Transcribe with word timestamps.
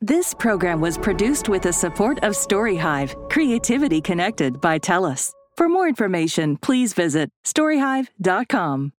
This 0.00 0.32
program 0.32 0.80
was 0.80 0.96
produced 0.96 1.48
with 1.48 1.62
the 1.62 1.72
support 1.72 2.18
of 2.22 2.34
StoryHive, 2.34 3.28
creativity 3.28 4.00
connected 4.00 4.60
by 4.60 4.78
TELUS. 4.78 5.32
For 5.56 5.68
more 5.68 5.88
information, 5.88 6.56
please 6.56 6.92
visit 6.92 7.30
storyhive.com. 7.44 8.92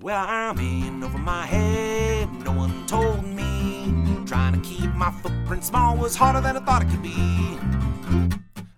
Well, 0.00 0.24
I'm 0.26 0.58
in 0.58 1.04
over 1.04 1.18
my 1.18 1.44
head, 1.44 2.32
no 2.46 2.52
one 2.52 2.86
told 2.86 3.22
me. 3.24 3.92
Trying 4.24 4.54
to 4.54 4.66
keep 4.66 4.90
my 4.94 5.10
footprint 5.10 5.64
small 5.64 5.98
was 5.98 6.16
harder 6.16 6.40
than 6.40 6.56
I 6.56 6.60
thought 6.60 6.82
it 6.82 6.88
could 6.88 7.02
be. 7.02 7.58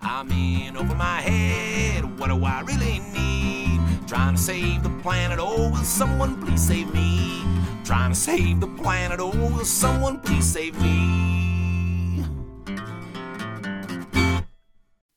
I'm 0.01 0.29
in 0.33 0.77
over 0.77 0.97
my 0.97 1.21
head, 1.21 2.19
what 2.19 2.31
do 2.31 2.45
I 2.45 2.63
really 2.63 2.99
need? 2.99 4.09
Trying 4.09 4.35
to 4.35 4.43
save 4.43 4.83
the 4.83 4.91
planet, 5.03 5.39
oh, 5.41 5.71
will 5.71 5.77
someone 5.85 6.43
please 6.43 6.67
save 6.67 6.93
me? 6.93 7.45
Trying 7.85 8.13
to 8.13 8.17
save 8.17 8.61
the 8.61 8.67
planet, 8.67 9.21
oh, 9.21 9.29
will 9.29 9.63
someone 9.63 10.19
please 10.19 10.47
save 10.47 10.81
me? 10.81 12.25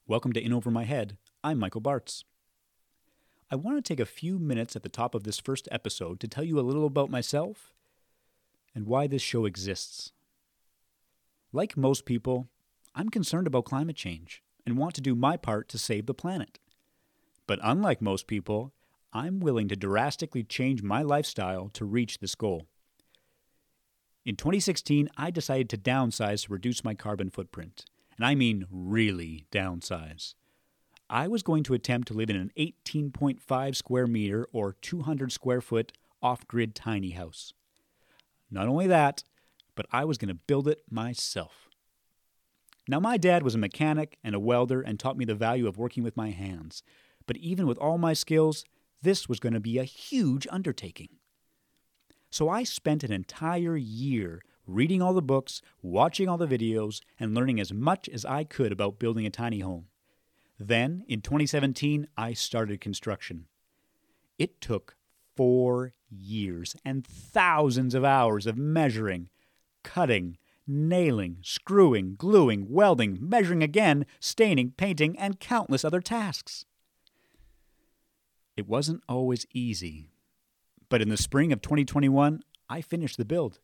Welcome 0.05 0.34
to 0.34 0.43
In 0.43 0.52
Over 0.52 0.70
My 0.70 0.84
Head. 0.84 1.16
I'm 1.45 1.59
Michael 1.59 1.80
Bartz. 1.80 2.26
I 3.49 3.55
want 3.55 3.77
to 3.77 3.81
take 3.81 4.02
a 4.02 4.05
few 4.05 4.38
minutes 4.38 4.76
at 4.76 4.84
the 4.84 4.90
top 4.90 5.16
of 5.16 5.23
this 5.23 5.40
first 5.40 5.70
episode 5.71 6.20
to 6.20 6.27
tell 6.27 6.43
you 6.43 6.59
a 6.59 6.67
little 6.67 6.85
about 6.85 7.09
myself 7.09 7.71
and 8.76 8.85
why 8.85 9.07
this 9.07 9.21
show 9.21 9.45
exists. 9.45 10.12
Like 11.54 11.77
most 11.77 12.04
people, 12.04 12.49
I'm 12.93 13.07
concerned 13.07 13.48
about 13.48 13.63
climate 13.63 13.95
change 13.95 14.43
and 14.65 14.77
want 14.77 14.93
to 14.95 15.02
do 15.02 15.15
my 15.15 15.38
part 15.38 15.70
to 15.70 15.77
save 15.77 16.05
the 16.05 16.13
planet. 16.13 16.59
But 17.48 17.59
unlike 17.63 18.02
most 18.02 18.27
people, 18.27 18.73
I'm 19.13 19.39
willing 19.39 19.67
to 19.70 19.75
drastically 19.75 20.43
change 20.43 20.84
my 20.84 21.02
lifestyle 21.02 21.70
to 21.73 21.85
reach 21.85 22.20
this 22.20 22.35
goal. 22.35 22.67
In 24.25 24.35
2016, 24.35 25.09
I 25.15 25.31
decided 25.31 25.70
to 25.70 25.77
downsize 25.77 26.45
to 26.45 26.53
reduce 26.53 26.84
my 26.84 26.93
carbon 26.93 27.29
footprint. 27.29 27.85
And 28.17 28.25
I 28.25 28.35
mean 28.35 28.65
really 28.70 29.45
downsize. 29.51 30.34
I 31.09 31.27
was 31.27 31.43
going 31.43 31.63
to 31.63 31.73
attempt 31.73 32.09
to 32.09 32.13
live 32.13 32.29
in 32.29 32.35
an 32.35 32.51
18.5 32.57 33.76
square 33.76 34.07
meter 34.07 34.48
or 34.51 34.73
200 34.82 35.32
square 35.32 35.62
foot 35.62 35.93
off 36.21 36.48
grid 36.48 36.76
tiny 36.76 37.12
house. 37.12 37.54
Not 38.51 38.67
only 38.67 38.87
that, 38.87 39.23
but 39.76 39.85
I 39.91 40.04
was 40.04 40.17
going 40.17 40.29
to 40.29 40.34
build 40.34 40.67
it 40.67 40.82
myself. 40.89 41.70
Now, 42.89 42.99
my 42.99 43.17
dad 43.17 43.43
was 43.43 43.55
a 43.55 43.60
mechanic 43.60 44.17
and 44.23 44.34
a 44.34 44.39
welder 44.39 44.82
and 44.82 44.99
taught 44.99 45.17
me 45.17 45.26
the 45.26 45.35
value 45.35 45.67
of 45.67 45.77
working 45.77 46.04
with 46.04 46.17
my 46.17 46.32
hands. 46.32 46.84
But 47.26 47.37
even 47.37 47.67
with 47.67 47.77
all 47.77 47.98
my 47.98 48.13
skills, 48.13 48.63
this 49.01 49.29
was 49.29 49.40
going 49.40 49.53
to 49.53 49.59
be 49.59 49.77
a 49.77 49.84
huge 49.84 50.48
undertaking. 50.51 51.09
So 52.29 52.49
I 52.49 52.63
spent 52.63 53.04
an 53.04 53.12
entire 53.12 53.77
year 53.77 54.41
reading 54.65 55.01
all 55.01 55.13
the 55.13 55.21
books, 55.21 55.62
watching 55.81 56.27
all 56.27 56.37
the 56.37 56.48
videos, 56.48 57.01
and 57.20 57.34
learning 57.34 57.59
as 57.59 57.71
much 57.71 58.09
as 58.09 58.26
I 58.26 58.43
could 58.43 58.71
about 58.71 58.99
building 58.99 59.26
a 59.26 59.29
tiny 59.29 59.59
home. 59.59 59.85
Then, 60.59 61.04
in 61.07 61.21
2017, 61.21 62.07
I 62.17 62.34
started 62.34 62.81
construction. 62.81 63.45
It 64.38 64.59
took 64.59 64.97
four 65.35 65.94
years 66.09 66.75
and 66.84 67.06
thousands 67.06 67.94
of 67.94 68.03
hours 68.03 68.45
of 68.45 68.57
measuring, 68.57 69.29
cutting, 69.84 70.38
nailing, 70.67 71.38
screwing, 71.44 72.16
gluing, 72.17 72.67
welding, 72.69 73.17
measuring 73.22 73.63
again, 73.63 74.06
staining, 74.19 74.73
painting, 74.78 75.17
and 75.17 75.39
countless 75.39 75.85
other 75.85 76.01
tasks. 76.01 76.66
It 78.58 78.68
wasn't 78.68 79.03
always 79.08 79.46
easy, 79.53 80.09
but 80.90 81.02
in 81.02 81.09
the 81.09 81.16
spring 81.16 81.53
of 81.53 81.62
2021, 81.62 82.41
I 82.69 82.81
finished 82.81 83.18
the 83.18 83.24
build. 83.24 83.59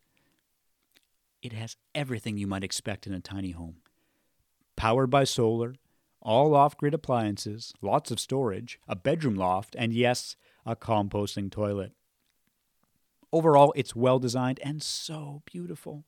It 1.41 1.51
has 1.51 1.75
everything 1.93 2.37
you 2.37 2.47
might 2.47 2.63
expect 2.63 3.05
in 3.05 3.13
a 3.13 3.19
tiny 3.19 3.51
home 3.51 3.77
powered 4.75 5.09
by 5.09 5.23
solar, 5.23 5.75
all 6.21 6.55
off 6.55 6.77
grid 6.77 6.93
appliances, 6.93 7.73
lots 7.81 8.11
of 8.11 8.19
storage, 8.19 8.79
a 8.87 8.95
bedroom 8.95 9.35
loft, 9.35 9.75
and 9.77 9.93
yes, 9.93 10.35
a 10.65 10.75
composting 10.75 11.51
toilet. 11.51 11.91
Overall, 13.31 13.73
it's 13.75 13.95
well 13.95 14.19
designed 14.19 14.59
and 14.63 14.81
so 14.81 15.41
beautiful. 15.45 16.05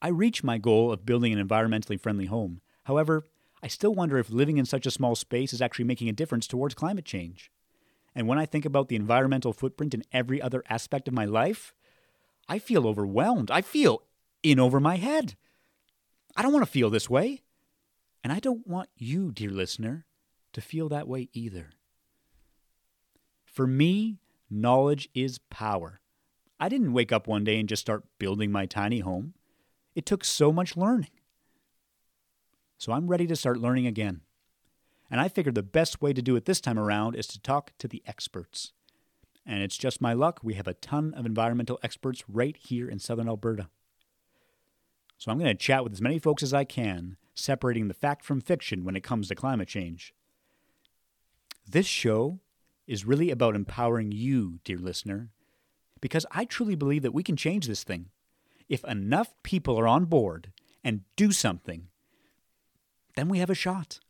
I 0.00 0.08
reached 0.08 0.44
my 0.44 0.58
goal 0.58 0.90
of 0.90 1.06
building 1.06 1.32
an 1.32 1.46
environmentally 1.46 2.00
friendly 2.00 2.26
home. 2.26 2.60
However, 2.84 3.26
I 3.62 3.68
still 3.68 3.94
wonder 3.94 4.18
if 4.18 4.30
living 4.30 4.58
in 4.58 4.66
such 4.66 4.86
a 4.86 4.90
small 4.90 5.14
space 5.14 5.52
is 5.52 5.62
actually 5.62 5.84
making 5.84 6.08
a 6.08 6.12
difference 6.12 6.46
towards 6.46 6.74
climate 6.74 7.04
change. 7.04 7.50
And 8.14 8.26
when 8.26 8.38
I 8.38 8.46
think 8.46 8.64
about 8.64 8.88
the 8.88 8.96
environmental 8.96 9.52
footprint 9.52 9.94
in 9.94 10.02
every 10.12 10.42
other 10.42 10.62
aspect 10.68 11.08
of 11.08 11.14
my 11.14 11.24
life, 11.24 11.72
I 12.48 12.58
feel 12.58 12.86
overwhelmed. 12.86 13.50
I 13.50 13.62
feel 13.62 14.02
in 14.42 14.58
over 14.58 14.80
my 14.80 14.96
head. 14.96 15.36
I 16.36 16.42
don't 16.42 16.52
want 16.52 16.64
to 16.64 16.70
feel 16.70 16.90
this 16.90 17.08
way. 17.08 17.42
And 18.24 18.32
I 18.32 18.38
don't 18.38 18.66
want 18.66 18.88
you, 18.96 19.32
dear 19.32 19.50
listener, 19.50 20.06
to 20.52 20.60
feel 20.60 20.88
that 20.88 21.08
way 21.08 21.28
either. 21.32 21.70
For 23.44 23.66
me, 23.66 24.18
knowledge 24.50 25.08
is 25.14 25.38
power. 25.50 26.00
I 26.58 26.68
didn't 26.68 26.92
wake 26.92 27.12
up 27.12 27.26
one 27.26 27.44
day 27.44 27.58
and 27.58 27.68
just 27.68 27.82
start 27.82 28.04
building 28.18 28.52
my 28.52 28.66
tiny 28.66 29.00
home. 29.00 29.34
It 29.94 30.06
took 30.06 30.24
so 30.24 30.52
much 30.52 30.76
learning. 30.76 31.10
So 32.82 32.90
I'm 32.90 33.06
ready 33.06 33.28
to 33.28 33.36
start 33.36 33.60
learning 33.60 33.86
again. 33.86 34.22
And 35.08 35.20
I 35.20 35.28
figured 35.28 35.54
the 35.54 35.62
best 35.62 36.02
way 36.02 36.12
to 36.12 36.20
do 36.20 36.34
it 36.34 36.46
this 36.46 36.60
time 36.60 36.80
around 36.80 37.14
is 37.14 37.28
to 37.28 37.40
talk 37.40 37.70
to 37.78 37.86
the 37.86 38.02
experts. 38.06 38.72
And 39.46 39.62
it's 39.62 39.76
just 39.76 40.00
my 40.00 40.14
luck, 40.14 40.40
we 40.42 40.54
have 40.54 40.66
a 40.66 40.74
ton 40.74 41.14
of 41.14 41.24
environmental 41.24 41.78
experts 41.84 42.24
right 42.28 42.56
here 42.56 42.90
in 42.90 42.98
southern 42.98 43.28
Alberta. 43.28 43.68
So 45.16 45.30
I'm 45.30 45.38
going 45.38 45.46
to 45.46 45.54
chat 45.54 45.84
with 45.84 45.92
as 45.92 46.00
many 46.00 46.18
folks 46.18 46.42
as 46.42 46.52
I 46.52 46.64
can, 46.64 47.18
separating 47.36 47.86
the 47.86 47.94
fact 47.94 48.24
from 48.24 48.40
fiction 48.40 48.82
when 48.82 48.96
it 48.96 49.04
comes 49.04 49.28
to 49.28 49.36
climate 49.36 49.68
change. 49.68 50.12
This 51.64 51.86
show 51.86 52.40
is 52.88 53.06
really 53.06 53.30
about 53.30 53.54
empowering 53.54 54.10
you, 54.10 54.58
dear 54.64 54.78
listener, 54.78 55.30
because 56.00 56.26
I 56.32 56.46
truly 56.46 56.74
believe 56.74 57.02
that 57.02 57.14
we 57.14 57.22
can 57.22 57.36
change 57.36 57.68
this 57.68 57.84
thing. 57.84 58.06
If 58.68 58.82
enough 58.86 59.34
people 59.44 59.78
are 59.78 59.86
on 59.86 60.06
board 60.06 60.50
and 60.82 61.02
do 61.14 61.30
something, 61.30 61.86
then 63.14 63.28
we 63.28 63.38
have 63.38 63.50
a 63.50 63.54
shot. 63.54 64.00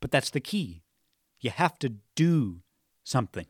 But 0.00 0.10
that's 0.10 0.30
the 0.30 0.40
key. 0.40 0.82
You 1.40 1.50
have 1.50 1.78
to 1.80 1.94
do 2.14 2.62
something. 3.02 3.46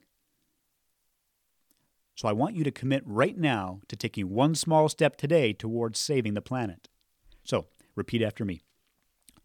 So 2.15 2.29
I 2.29 2.33
want 2.33 2.55
you 2.55 2.65
to 2.65 2.71
commit 2.71 3.03
right 3.05 3.37
now 3.37 3.81
to 3.89 3.97
taking 3.97 4.31
one 4.31 4.55
small 4.55 4.89
step 4.89 5.17
today 5.17 5.53
towards 5.53 5.99
saving 5.99 6.35
the 6.35 6.41
planet. 6.41 6.89
So 7.43 7.67
repeat 7.97 8.23
after 8.23 8.45
me 8.45 8.63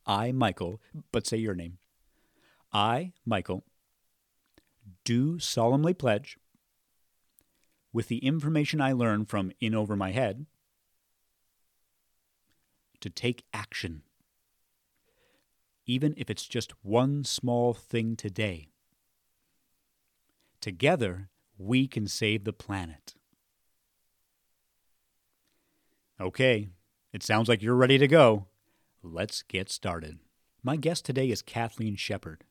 I, 0.06 0.32
Michael, 0.32 0.82
but 1.12 1.28
say 1.28 1.38
your 1.38 1.56
name. 1.56 1.78
I, 2.72 3.14
Michael, 3.26 3.64
do 5.04 5.40
solemnly 5.40 5.94
pledge, 5.94 6.38
with 7.92 8.08
the 8.08 8.18
information 8.18 8.82
I 8.82 8.94
learn 8.94 9.26
from 9.26 9.52
In 9.60 9.74
Over 9.74 9.96
My 9.96 10.12
Head, 10.12 10.46
to 13.02 13.10
take 13.10 13.46
action 13.54 14.04
even 15.90 16.14
if 16.18 16.30
it's 16.30 16.46
just 16.46 16.72
one 16.84 17.24
small 17.24 17.74
thing 17.74 18.16
today. 18.16 18.70
Together, 20.62 21.30
we 21.58 21.88
can 21.88 22.06
save 22.06 22.44
the 22.44 22.54
planet. 22.54 23.16
Okay, 26.22 26.70
it 27.12 27.24
sounds 27.24 27.50
like 27.50 27.64
you're 27.64 27.74
ready 27.74 27.98
to 27.98 28.08
go. 28.08 28.46
Let's 29.02 29.42
get 29.42 29.72
started. 29.72 30.20
My 30.62 30.76
guest 30.76 31.06
today 31.06 31.32
is 31.32 31.42
Kathleen 31.42 31.96
Shepard. 31.96 32.44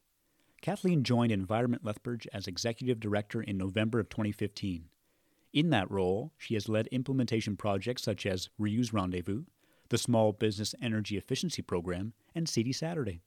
Kathleen 0.60 1.04
joined 1.04 1.30
Environment 1.30 1.84
Lethbridge 1.84 2.26
as 2.32 2.48
Executive 2.48 2.98
Director 2.98 3.40
in 3.40 3.56
November 3.56 4.00
of 4.00 4.08
2015. 4.08 4.86
In 5.52 5.70
that 5.70 5.88
role, 5.88 6.32
she 6.38 6.54
has 6.54 6.68
led 6.68 6.88
implementation 6.88 7.56
projects 7.56 8.02
such 8.02 8.26
as 8.26 8.48
Reuse 8.60 8.92
Rendezvous, 8.92 9.44
the 9.90 9.98
Small 9.98 10.32
Business 10.32 10.74
Energy 10.82 11.16
Efficiency 11.16 11.62
Program, 11.62 12.12
and 12.34 12.48
Seedy 12.48 12.72
Saturday. 12.72 13.20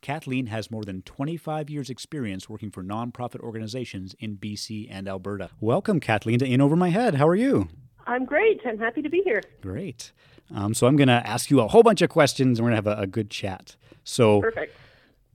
Kathleen 0.00 0.46
has 0.46 0.70
more 0.70 0.82
than 0.82 1.02
25 1.02 1.70
years' 1.70 1.88
experience 1.88 2.48
working 2.48 2.70
for 2.70 2.82
nonprofit 2.82 3.40
organizations 3.40 4.16
in 4.18 4.36
BC 4.36 4.88
and 4.90 5.06
Alberta. 5.08 5.50
Welcome, 5.60 6.00
Kathleen, 6.00 6.40
to 6.40 6.44
In 6.44 6.60
Over 6.60 6.74
My 6.74 6.88
Head. 6.88 7.14
How 7.14 7.28
are 7.28 7.36
you? 7.36 7.68
I'm 8.06 8.24
great. 8.24 8.60
I'm 8.66 8.78
happy 8.78 9.00
to 9.02 9.08
be 9.08 9.22
here. 9.24 9.40
Great. 9.60 10.10
Um, 10.52 10.74
so 10.74 10.88
I'm 10.88 10.96
going 10.96 11.08
to 11.08 11.24
ask 11.24 11.50
you 11.50 11.60
a 11.60 11.68
whole 11.68 11.84
bunch 11.84 12.02
of 12.02 12.10
questions, 12.10 12.58
and 12.58 12.64
we're 12.64 12.72
going 12.72 12.82
to 12.82 12.90
have 12.90 12.98
a, 12.98 13.02
a, 13.02 13.06
good 13.06 13.30
chat. 13.30 13.76
So, 14.02 14.40
perfect. 14.40 14.76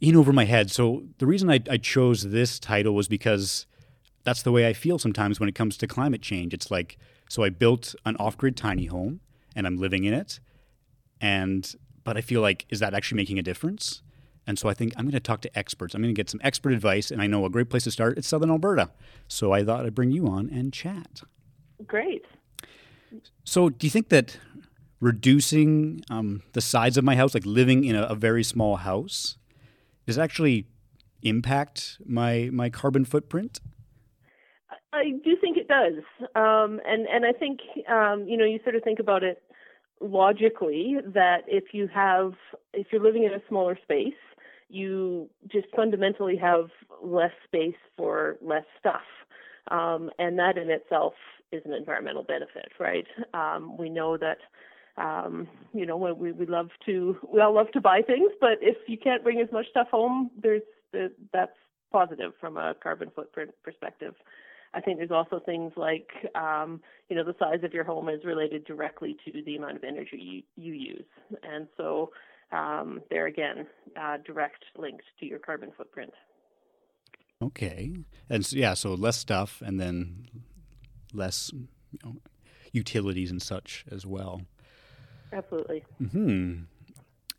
In 0.01 0.17
Over 0.17 0.33
My 0.33 0.43
Head. 0.43 0.69
So 0.69 1.03
the 1.17 1.25
reason 1.25 1.49
I, 1.49 1.61
I 1.69 1.77
chose 1.77 2.23
this 2.23 2.59
title 2.59 2.93
was 2.93 3.07
because 3.07 3.65
that's 4.25 4.41
the 4.41 4.51
way 4.51 4.67
I 4.67 4.73
feel 4.73 4.99
sometimes 4.99 5.39
when 5.39 5.47
it 5.47 5.55
comes 5.55 5.77
to 5.77 5.87
climate 5.87 6.21
change. 6.21 6.53
It's 6.53 6.69
like, 6.69 6.97
so 7.29 7.43
I 7.43 7.49
built 7.49 7.95
an 8.05 8.17
off-grid 8.17 8.57
tiny 8.57 8.85
home, 8.85 9.21
and 9.55 9.65
I'm 9.65 9.77
living 9.77 10.03
in 10.03 10.13
it, 10.13 10.41
and 11.21 11.75
but 12.03 12.15
I 12.15 12.21
feel 12.21 12.39
like, 12.39 12.65
is 12.69 12.79
that 12.79 12.93
actually 12.93 13.17
making 13.17 13.37
a 13.37 13.43
difference? 13.43 14.01
And 14.47 14.57
so 14.57 14.69
I 14.69 14.73
think 14.73 14.93
I'm 14.95 15.03
going 15.03 15.11
to 15.11 15.19
talk 15.19 15.41
to 15.41 15.59
experts. 15.59 15.93
I'm 15.93 16.01
going 16.01 16.13
to 16.13 16.17
get 16.17 16.29
some 16.29 16.39
expert 16.41 16.71
advice. 16.71 17.11
And 17.11 17.21
I 17.21 17.27
know 17.27 17.43
a 17.43 17.49
great 17.49 17.69
place 17.69 17.83
to 17.83 17.91
start 17.91 18.17
is 18.17 18.25
Southern 18.25 18.49
Alberta. 18.49 18.91
So 19.27 19.51
I 19.51 19.61
thought 19.65 19.85
I'd 19.85 19.93
bring 19.93 20.11
you 20.11 20.25
on 20.25 20.49
and 20.49 20.71
chat. 20.71 21.21
Great. 21.85 22.23
So, 23.43 23.69
do 23.69 23.85
you 23.85 23.91
think 23.91 24.07
that 24.09 24.37
reducing 24.99 26.01
um, 26.09 26.43
the 26.53 26.61
size 26.61 26.97
of 26.97 27.03
my 27.03 27.15
house, 27.15 27.33
like 27.33 27.45
living 27.45 27.83
in 27.83 27.95
a, 27.95 28.03
a 28.03 28.15
very 28.15 28.43
small 28.43 28.77
house, 28.77 29.37
does 30.05 30.17
actually 30.17 30.65
impact 31.23 31.97
my 32.05 32.49
my 32.51 32.69
carbon 32.69 33.05
footprint? 33.05 33.59
I 34.91 35.11
do 35.23 35.35
think 35.39 35.57
it 35.57 35.67
does, 35.67 36.03
um, 36.35 36.81
and 36.85 37.05
and 37.07 37.25
I 37.25 37.31
think 37.31 37.59
um, 37.89 38.27
you 38.27 38.37
know 38.37 38.45
you 38.45 38.59
sort 38.63 38.75
of 38.75 38.83
think 38.83 38.99
about 38.99 39.23
it 39.23 39.41
logically 40.01 40.97
that 41.13 41.43
if 41.47 41.73
you 41.73 41.87
have 41.93 42.33
if 42.73 42.87
you're 42.91 43.03
living 43.03 43.23
in 43.23 43.33
a 43.33 43.41
smaller 43.47 43.77
space, 43.81 44.13
you 44.69 45.29
just 45.51 45.67
fundamentally 45.75 46.37
have 46.37 46.69
less 47.03 47.31
space 47.45 47.75
for 47.95 48.37
less 48.41 48.65
stuff, 48.79 49.01
um, 49.71 50.09
and 50.19 50.37
that 50.39 50.57
in 50.57 50.69
itself 50.69 51.13
is 51.51 51.61
an 51.65 51.73
environmental 51.73 52.23
benefit, 52.23 52.71
right? 52.79 53.07
Um, 53.33 53.77
we 53.77 53.89
know 53.89 54.17
that 54.17 54.37
um, 54.97 55.47
you 55.73 55.85
know, 55.85 55.95
we 55.97 56.31
we 56.31 56.45
love 56.45 56.69
to 56.85 57.17
we 57.31 57.39
all 57.39 57.53
love 57.53 57.71
to 57.73 57.81
buy 57.81 58.01
things, 58.01 58.31
but 58.41 58.57
if 58.61 58.77
you 58.87 58.97
can't 58.97 59.23
bring 59.23 59.39
as 59.39 59.51
much 59.51 59.69
stuff 59.69 59.87
home, 59.89 60.31
there's 60.41 60.63
that's 61.31 61.51
positive 61.91 62.33
from 62.39 62.57
a 62.57 62.75
carbon 62.81 63.11
footprint 63.15 63.51
perspective. 63.63 64.15
I 64.73 64.81
think 64.81 64.97
there's 64.97 65.11
also 65.11 65.39
things 65.39 65.73
like, 65.75 66.09
um, 66.35 66.81
you 67.09 67.15
know, 67.15 67.23
the 67.23 67.35
size 67.39 67.63
of 67.63 67.73
your 67.73 67.83
home 67.83 68.09
is 68.09 68.23
related 68.25 68.65
directly 68.65 69.17
to 69.25 69.41
the 69.43 69.55
amount 69.55 69.77
of 69.77 69.83
energy 69.83 70.45
you, 70.57 70.63
you 70.63 70.73
use, 70.73 71.05
and 71.43 71.67
so 71.77 72.11
um, 72.51 73.01
there 73.09 73.27
again, 73.27 73.67
uh, 73.99 74.17
direct 74.25 74.63
linked 74.77 75.03
to 75.19 75.25
your 75.25 75.39
carbon 75.39 75.71
footprint. 75.75 76.13
Okay, 77.41 77.93
and 78.29 78.45
so, 78.45 78.57
yeah, 78.57 78.73
so 78.73 78.93
less 78.93 79.17
stuff, 79.17 79.61
and 79.65 79.79
then 79.79 80.27
less 81.13 81.51
you 81.53 81.99
know, 82.03 82.15
utilities 82.71 83.31
and 83.31 83.41
such 83.41 83.85
as 83.91 84.05
well. 84.05 84.41
Absolutely. 85.33 85.83
Hmm. 86.11 86.53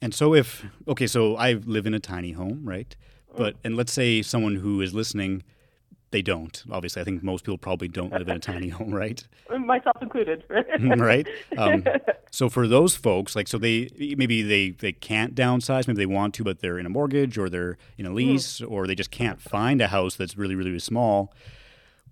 And 0.00 0.14
so 0.14 0.34
if 0.34 0.64
okay, 0.86 1.06
so 1.06 1.36
I 1.36 1.54
live 1.54 1.86
in 1.86 1.94
a 1.94 2.00
tiny 2.00 2.32
home, 2.32 2.60
right? 2.64 2.94
But 3.36 3.56
and 3.64 3.76
let's 3.76 3.92
say 3.92 4.22
someone 4.22 4.56
who 4.56 4.80
is 4.80 4.94
listening, 4.94 5.42
they 6.10 6.22
don't. 6.22 6.64
Obviously, 6.70 7.02
I 7.02 7.04
think 7.04 7.22
most 7.22 7.44
people 7.44 7.58
probably 7.58 7.88
don't 7.88 8.12
live 8.12 8.28
in 8.28 8.36
a 8.36 8.38
tiny 8.38 8.68
home, 8.78 8.94
right? 8.94 9.26
Myself 9.58 9.96
included. 10.00 10.44
right. 10.98 11.26
Um, 11.56 11.84
so 12.30 12.48
for 12.48 12.66
those 12.66 12.96
folks, 12.96 13.36
like, 13.36 13.48
so 13.48 13.58
they 13.58 13.88
maybe 14.16 14.42
they 14.42 14.70
they 14.70 14.92
can't 14.92 15.34
downsize, 15.34 15.86
maybe 15.86 15.98
they 15.98 16.06
want 16.06 16.34
to, 16.34 16.44
but 16.44 16.60
they're 16.60 16.78
in 16.78 16.86
a 16.86 16.90
mortgage 16.90 17.36
or 17.36 17.48
they're 17.48 17.76
in 17.96 18.06
a 18.06 18.12
lease, 18.12 18.60
mm. 18.60 18.70
or 18.70 18.86
they 18.86 18.94
just 18.94 19.10
can't 19.10 19.40
find 19.40 19.80
a 19.80 19.88
house 19.88 20.16
that's 20.16 20.36
really 20.36 20.54
really 20.54 20.78
small. 20.78 21.32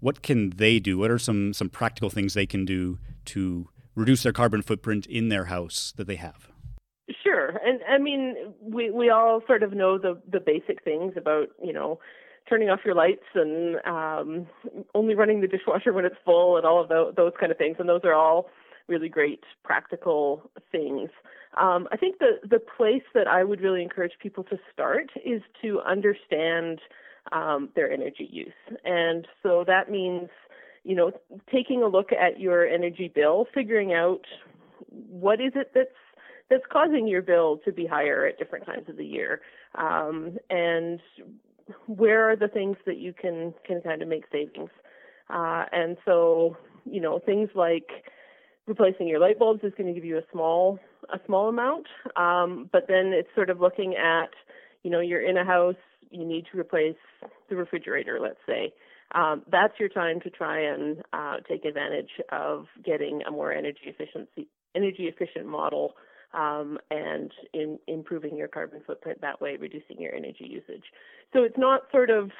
What 0.00 0.22
can 0.22 0.50
they 0.50 0.78
do? 0.78 0.98
What 0.98 1.10
are 1.10 1.18
some 1.18 1.52
some 1.52 1.70
practical 1.70 2.10
things 2.10 2.34
they 2.34 2.46
can 2.46 2.64
do 2.64 2.98
to 3.26 3.68
reduce 3.94 4.22
their 4.22 4.32
carbon 4.32 4.62
footprint 4.62 5.06
in 5.06 5.30
their 5.30 5.46
house 5.46 5.94
that 5.96 6.06
they 6.06 6.16
have? 6.16 6.48
Sure, 7.22 7.58
and 7.64 7.80
I 7.88 7.98
mean, 7.98 8.34
we 8.60 8.90
we 8.90 9.10
all 9.10 9.40
sort 9.46 9.62
of 9.62 9.72
know 9.72 9.96
the 9.96 10.20
the 10.30 10.40
basic 10.40 10.82
things 10.82 11.14
about 11.16 11.48
you 11.62 11.72
know 11.72 11.98
turning 12.48 12.70
off 12.70 12.80
your 12.84 12.94
lights 12.94 13.24
and 13.34 13.76
um, 13.84 14.46
only 14.94 15.14
running 15.14 15.40
the 15.40 15.48
dishwasher 15.48 15.92
when 15.92 16.04
it's 16.04 16.16
full 16.24 16.56
and 16.56 16.66
all 16.66 16.80
of 16.80 16.88
those, 16.88 17.14
those 17.16 17.32
kind 17.38 17.52
of 17.52 17.58
things, 17.58 17.76
and 17.78 17.88
those 17.88 18.02
are 18.04 18.14
all 18.14 18.48
really 18.88 19.08
great 19.08 19.42
practical 19.64 20.50
things. 20.70 21.10
Um, 21.60 21.88
I 21.90 21.96
think 21.96 22.18
the 22.18 22.38
the 22.48 22.60
place 22.60 23.02
that 23.14 23.26
I 23.26 23.42
would 23.44 23.60
really 23.60 23.82
encourage 23.82 24.12
people 24.20 24.44
to 24.44 24.58
start 24.72 25.10
is 25.24 25.42
to 25.62 25.80
understand 25.80 26.80
um, 27.32 27.70
their 27.74 27.90
energy 27.90 28.28
use, 28.30 28.78
and 28.84 29.26
so 29.42 29.64
that 29.66 29.90
means 29.90 30.28
you 30.86 30.94
know, 30.94 31.10
taking 31.52 31.82
a 31.82 31.88
look 31.88 32.12
at 32.12 32.38
your 32.38 32.64
energy 32.64 33.10
bill, 33.12 33.46
figuring 33.52 33.92
out 33.92 34.20
what 34.88 35.40
is 35.40 35.52
it 35.56 35.72
that's 35.74 35.88
that's 36.48 36.62
causing 36.70 37.08
your 37.08 37.22
bill 37.22 37.58
to 37.64 37.72
be 37.72 37.86
higher 37.86 38.24
at 38.24 38.38
different 38.38 38.64
times 38.64 38.88
of 38.88 38.96
the 38.96 39.04
year, 39.04 39.40
um, 39.74 40.38
and 40.48 41.00
where 41.86 42.30
are 42.30 42.36
the 42.36 42.48
things 42.48 42.76
that 42.86 42.98
you 42.98 43.12
can 43.12 43.54
can 43.66 43.80
kind 43.80 44.02
of 44.02 44.08
make 44.08 44.24
savings. 44.30 44.70
Uh, 45.28 45.64
and 45.72 45.96
so, 46.04 46.56
you 46.84 47.00
know, 47.00 47.18
things 47.18 47.48
like 47.54 47.88
replacing 48.66 49.08
your 49.08 49.18
light 49.18 49.38
bulbs 49.38 49.64
is 49.64 49.72
going 49.76 49.88
to 49.88 49.92
give 49.92 50.04
you 50.04 50.18
a 50.18 50.24
small 50.32 50.78
a 51.12 51.18
small 51.26 51.48
amount, 51.48 51.86
um, 52.16 52.68
but 52.72 52.86
then 52.88 53.12
it's 53.12 53.28
sort 53.34 53.50
of 53.50 53.60
looking 53.60 53.94
at, 53.94 54.30
you 54.82 54.90
know, 54.90 55.00
you're 55.00 55.24
in 55.24 55.36
a 55.36 55.44
house, 55.44 55.76
you 56.10 56.24
need 56.24 56.46
to 56.50 56.58
replace 56.58 56.96
the 57.48 57.54
refrigerator, 57.54 58.18
let's 58.20 58.40
say 58.46 58.72
um, 59.12 59.42
that's 59.50 59.74
your 59.78 59.88
time 59.88 60.20
to 60.20 60.30
try 60.30 60.60
and 60.60 61.02
uh, 61.12 61.36
take 61.48 61.64
advantage 61.64 62.10
of 62.32 62.66
getting 62.84 63.22
a 63.26 63.30
more 63.30 63.52
energy 63.52 63.80
efficiency 63.86 64.48
energy 64.74 65.04
efficient 65.04 65.46
model 65.46 65.94
um, 66.34 66.78
and 66.90 67.30
in 67.52 67.78
improving 67.86 68.36
your 68.36 68.48
carbon 68.48 68.80
footprint 68.86 69.20
that 69.20 69.40
way, 69.40 69.56
reducing 69.56 70.00
your 70.00 70.14
energy 70.14 70.46
usage. 70.46 70.84
So 71.32 71.42
it's 71.42 71.58
not 71.58 71.82
sort 71.90 72.10
of, 72.10 72.30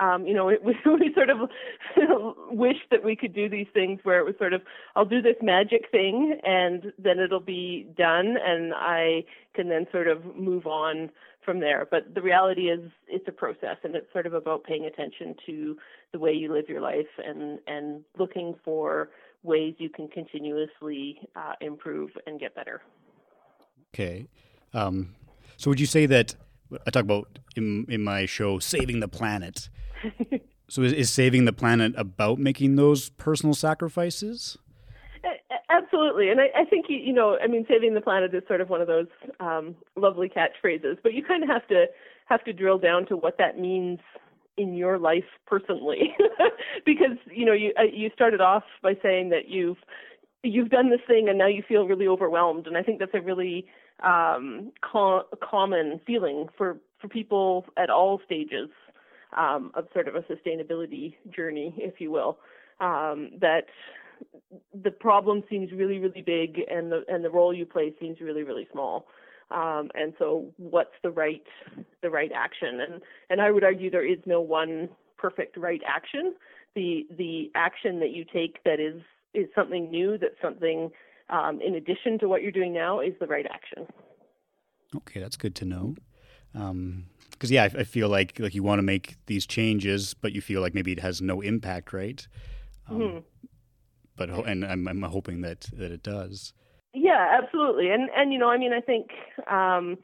um, 0.00 0.26
you 0.26 0.34
know, 0.34 0.46
we, 0.64 0.76
we 0.84 1.12
sort 1.14 1.30
of 1.30 1.48
wish 2.50 2.76
that 2.90 3.04
we 3.04 3.16
could 3.16 3.34
do 3.34 3.48
these 3.48 3.66
things 3.72 4.00
where 4.02 4.18
it 4.18 4.24
was 4.24 4.34
sort 4.38 4.52
of, 4.52 4.62
I'll 4.96 5.04
do 5.04 5.22
this 5.22 5.36
magic 5.42 5.90
thing 5.90 6.38
and 6.44 6.92
then 6.98 7.18
it'll 7.18 7.40
be 7.40 7.86
done 7.96 8.36
and 8.44 8.72
I 8.74 9.24
can 9.54 9.68
then 9.68 9.86
sort 9.92 10.08
of 10.08 10.36
move 10.36 10.66
on 10.66 11.10
from 11.44 11.60
there. 11.60 11.86
But 11.90 12.14
the 12.14 12.22
reality 12.22 12.68
is 12.68 12.80
it's 13.06 13.26
a 13.26 13.32
process 13.32 13.76
and 13.82 13.94
it's 13.94 14.12
sort 14.12 14.26
of 14.26 14.34
about 14.34 14.64
paying 14.64 14.84
attention 14.84 15.34
to 15.46 15.76
the 16.12 16.18
way 16.18 16.32
you 16.32 16.52
live 16.52 16.68
your 16.68 16.80
life 16.80 17.06
and, 17.24 17.58
and 17.66 18.04
looking 18.18 18.54
for 18.64 19.10
ways 19.42 19.74
you 19.78 19.88
can 19.88 20.08
continuously 20.08 21.20
uh, 21.36 21.52
improve 21.60 22.10
and 22.26 22.38
get 22.38 22.54
better. 22.54 22.82
Okay. 23.94 24.28
Um, 24.74 25.14
so 25.56 25.70
would 25.70 25.80
you 25.80 25.86
say 25.86 26.06
that 26.06 26.34
I 26.86 26.90
talk 26.90 27.02
about 27.02 27.38
in, 27.56 27.86
in 27.88 28.04
my 28.04 28.26
show 28.26 28.58
saving 28.58 29.00
the 29.00 29.08
planet? 29.08 29.68
so 30.68 30.82
is, 30.82 30.92
is 30.92 31.10
saving 31.10 31.44
the 31.44 31.52
planet 31.52 31.94
about 31.96 32.38
making 32.38 32.76
those 32.76 33.10
personal 33.10 33.54
sacrifices? 33.54 34.58
Absolutely, 35.70 36.30
and 36.30 36.40
I, 36.40 36.46
I 36.56 36.64
think 36.64 36.86
you, 36.88 36.96
you 36.96 37.12
know, 37.12 37.36
I 37.42 37.46
mean, 37.46 37.66
saving 37.68 37.94
the 37.94 38.00
planet 38.00 38.34
is 38.34 38.42
sort 38.48 38.60
of 38.60 38.70
one 38.70 38.80
of 38.80 38.86
those 38.86 39.06
um, 39.38 39.76
lovely 39.96 40.28
catchphrases, 40.28 40.96
but 41.02 41.12
you 41.12 41.22
kind 41.22 41.42
of 41.42 41.48
have 41.48 41.66
to 41.68 41.86
have 42.26 42.42
to 42.44 42.52
drill 42.52 42.78
down 42.78 43.06
to 43.06 43.16
what 43.16 43.36
that 43.38 43.58
means 43.58 43.98
in 44.56 44.74
your 44.74 44.98
life 44.98 45.24
personally, 45.46 46.16
because 46.86 47.16
you 47.30 47.44
know, 47.44 47.52
you 47.52 47.72
uh, 47.78 47.82
you 47.84 48.10
started 48.14 48.40
off 48.40 48.64
by 48.82 48.94
saying 49.02 49.28
that 49.28 49.48
you've 49.48 49.76
you've 50.42 50.70
done 50.70 50.90
this 50.90 51.00
thing 51.06 51.28
and 51.28 51.38
now 51.38 51.46
you 51.46 51.62
feel 51.66 51.86
really 51.86 52.06
overwhelmed, 52.06 52.66
and 52.66 52.76
I 52.76 52.82
think 52.82 52.98
that's 52.98 53.14
a 53.14 53.20
really 53.20 53.66
um, 54.02 54.72
co- 54.80 55.26
common 55.42 56.00
feeling 56.06 56.48
for 56.56 56.78
for 57.00 57.08
people 57.08 57.64
at 57.76 57.90
all 57.90 58.20
stages 58.24 58.68
um, 59.36 59.70
of 59.74 59.86
sort 59.92 60.08
of 60.08 60.14
a 60.14 60.22
sustainability 60.22 61.14
journey, 61.34 61.74
if 61.78 62.00
you 62.00 62.10
will. 62.10 62.38
Um, 62.80 63.30
that 63.40 63.66
the 64.82 64.90
problem 64.90 65.42
seems 65.50 65.72
really, 65.72 65.98
really 65.98 66.22
big, 66.22 66.60
and 66.70 66.92
the 66.92 67.04
and 67.08 67.24
the 67.24 67.30
role 67.30 67.52
you 67.52 67.66
play 67.66 67.92
seems 68.00 68.20
really, 68.20 68.42
really 68.42 68.68
small. 68.72 69.06
Um, 69.50 69.90
and 69.94 70.12
so, 70.18 70.52
what's 70.58 70.94
the 71.02 71.10
right 71.10 71.42
the 72.02 72.10
right 72.10 72.30
action? 72.34 72.80
And 72.80 73.02
and 73.30 73.40
I 73.40 73.50
would 73.50 73.64
argue 73.64 73.90
there 73.90 74.06
is 74.06 74.18
no 74.26 74.40
one 74.40 74.88
perfect 75.16 75.56
right 75.56 75.80
action. 75.86 76.34
The 76.74 77.06
the 77.16 77.50
action 77.54 77.98
that 78.00 78.10
you 78.10 78.24
take 78.24 78.62
that 78.64 78.78
is 78.80 79.00
is 79.38 79.48
something 79.54 79.90
new, 79.90 80.18
that 80.18 80.32
something 80.42 80.90
um, 81.30 81.60
in 81.60 81.74
addition 81.74 82.18
to 82.20 82.28
what 82.28 82.42
you're 82.42 82.52
doing 82.52 82.72
now, 82.72 83.00
is 83.00 83.12
the 83.20 83.26
right 83.26 83.46
action. 83.50 83.86
Okay, 84.96 85.20
that's 85.20 85.36
good 85.36 85.54
to 85.56 85.64
know. 85.64 85.94
Because 86.52 86.70
um, 86.70 87.04
yeah, 87.42 87.64
I, 87.64 87.80
I, 87.80 87.84
feel 87.84 88.08
like 88.08 88.38
like 88.38 88.54
you 88.54 88.62
want 88.62 88.78
to 88.78 88.82
make 88.82 89.16
these 89.26 89.46
changes, 89.46 90.14
but 90.14 90.32
you 90.32 90.40
feel 90.40 90.62
like 90.62 90.74
maybe 90.74 90.92
it 90.92 91.00
has 91.00 91.20
no 91.20 91.42
impact, 91.42 91.92
right? 91.92 92.26
Um, 92.88 92.98
mm-hmm 92.98 93.18
but 94.18 94.28
and 94.30 94.64
I'm, 94.66 94.86
I'm 94.86 95.02
hoping 95.02 95.40
that 95.42 95.68
that 95.72 95.92
it 95.92 96.02
does. 96.02 96.52
Yeah, 96.92 97.38
absolutely, 97.40 97.90
and 97.90 98.10
and 98.14 98.32
you 98.32 98.38
know, 98.38 98.50
I 98.50 98.58
mean, 98.58 98.72
I 98.72 98.80
think 98.80 99.10
um, 99.50 99.96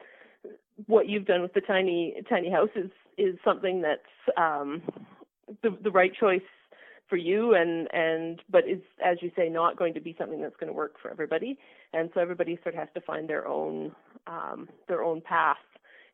what 0.86 1.08
you've 1.08 1.26
done 1.26 1.42
with 1.42 1.52
the 1.52 1.60
tiny 1.60 2.14
tiny 2.28 2.50
house 2.50 2.70
is 2.76 2.90
is 3.18 3.36
something 3.44 3.82
that's 3.82 4.38
um, 4.38 4.80
the 5.62 5.76
the 5.82 5.90
right 5.90 6.12
choice 6.18 6.40
for 7.08 7.16
you 7.16 7.54
and 7.54 7.92
and 7.92 8.40
but 8.50 8.68
is 8.68 8.80
as 9.04 9.18
you 9.20 9.30
say 9.36 9.48
not 9.48 9.76
going 9.76 9.94
to 9.94 10.00
be 10.00 10.14
something 10.18 10.40
that's 10.40 10.56
going 10.56 10.68
to 10.68 10.76
work 10.76 10.94
for 11.00 11.10
everybody. 11.10 11.58
And 11.92 12.10
so 12.14 12.20
everybody 12.20 12.58
sort 12.62 12.74
of 12.74 12.80
has 12.80 12.88
to 12.94 13.00
find 13.00 13.28
their 13.28 13.46
own 13.46 13.92
um, 14.26 14.68
their 14.88 15.02
own 15.02 15.20
path 15.20 15.58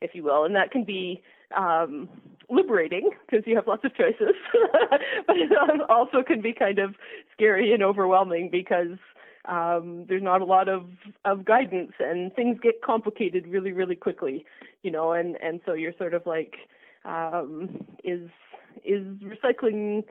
if 0.00 0.14
you 0.14 0.22
will. 0.22 0.44
And 0.44 0.54
that 0.56 0.70
can 0.70 0.84
be 0.84 1.22
um, 1.56 2.08
liberating 2.48 3.10
because 3.26 3.46
you 3.46 3.56
have 3.56 3.66
lots 3.66 3.84
of 3.84 3.94
choices, 3.94 4.34
but 5.26 5.36
it 5.36 5.50
also 5.88 6.22
can 6.22 6.40
be 6.40 6.52
kind 6.52 6.78
of 6.78 6.94
scary 7.32 7.72
and 7.72 7.82
overwhelming 7.82 8.48
because 8.50 8.98
um, 9.46 10.04
there's 10.08 10.22
not 10.22 10.40
a 10.40 10.44
lot 10.44 10.68
of, 10.68 10.86
of 11.24 11.44
guidance 11.44 11.92
and 11.98 12.34
things 12.34 12.58
get 12.62 12.82
complicated 12.82 13.46
really, 13.46 13.72
really 13.72 13.96
quickly, 13.96 14.44
you 14.82 14.90
know, 14.90 15.12
and, 15.12 15.36
and 15.42 15.60
so 15.66 15.72
you're 15.72 15.94
sort 15.98 16.14
of 16.14 16.26
like, 16.26 16.56
um, 17.04 17.84
is, 18.04 18.28
is 18.84 19.04
recycling 19.22 20.04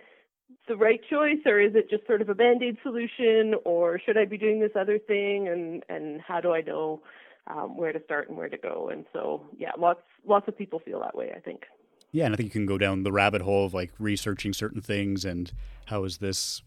the 0.68 0.76
right 0.76 1.02
choice 1.10 1.40
or 1.46 1.60
is 1.60 1.76
it 1.76 1.90
just 1.90 2.06
sort 2.06 2.22
of 2.22 2.30
a 2.30 2.36
band-aid 2.36 2.78
solution 2.84 3.56
or 3.66 4.00
should 4.00 4.18
I 4.18 4.26
be 4.26 4.38
doing 4.38 4.60
this 4.60 4.72
other 4.80 5.00
thing? 5.00 5.48
And 5.48 5.84
and 5.90 6.22
how 6.22 6.40
do 6.40 6.54
I 6.54 6.62
know 6.62 7.02
um, 7.48 7.76
where 7.76 7.92
to 7.92 8.02
start 8.04 8.30
and 8.30 8.38
where 8.38 8.50
to 8.50 8.58
go? 8.58 8.90
And 8.92 9.06
so 9.14 9.46
yeah 9.58 9.72
lots 9.78 10.02
lots 10.26 10.48
of 10.48 10.58
people 10.58 10.80
feel 10.80 11.00
that 11.02 11.16
way 11.16 11.32
I 11.36 11.40
think. 11.40 11.64
Yeah 12.12 12.26
and 12.26 12.34
I 12.34 12.38
think 12.38 12.48
you 12.48 12.52
can 12.60 12.66
go 12.66 12.78
down 12.78 13.04
the 13.04 13.12
rabbit 13.12 13.42
hole 13.42 13.66
of 13.66 13.74
like 13.74 13.92
researching 14.00 14.54
certain 14.54 14.82
things 14.82 15.26
and 15.26 15.52
how 15.86 16.04
is 16.04 16.18
this 16.18 16.62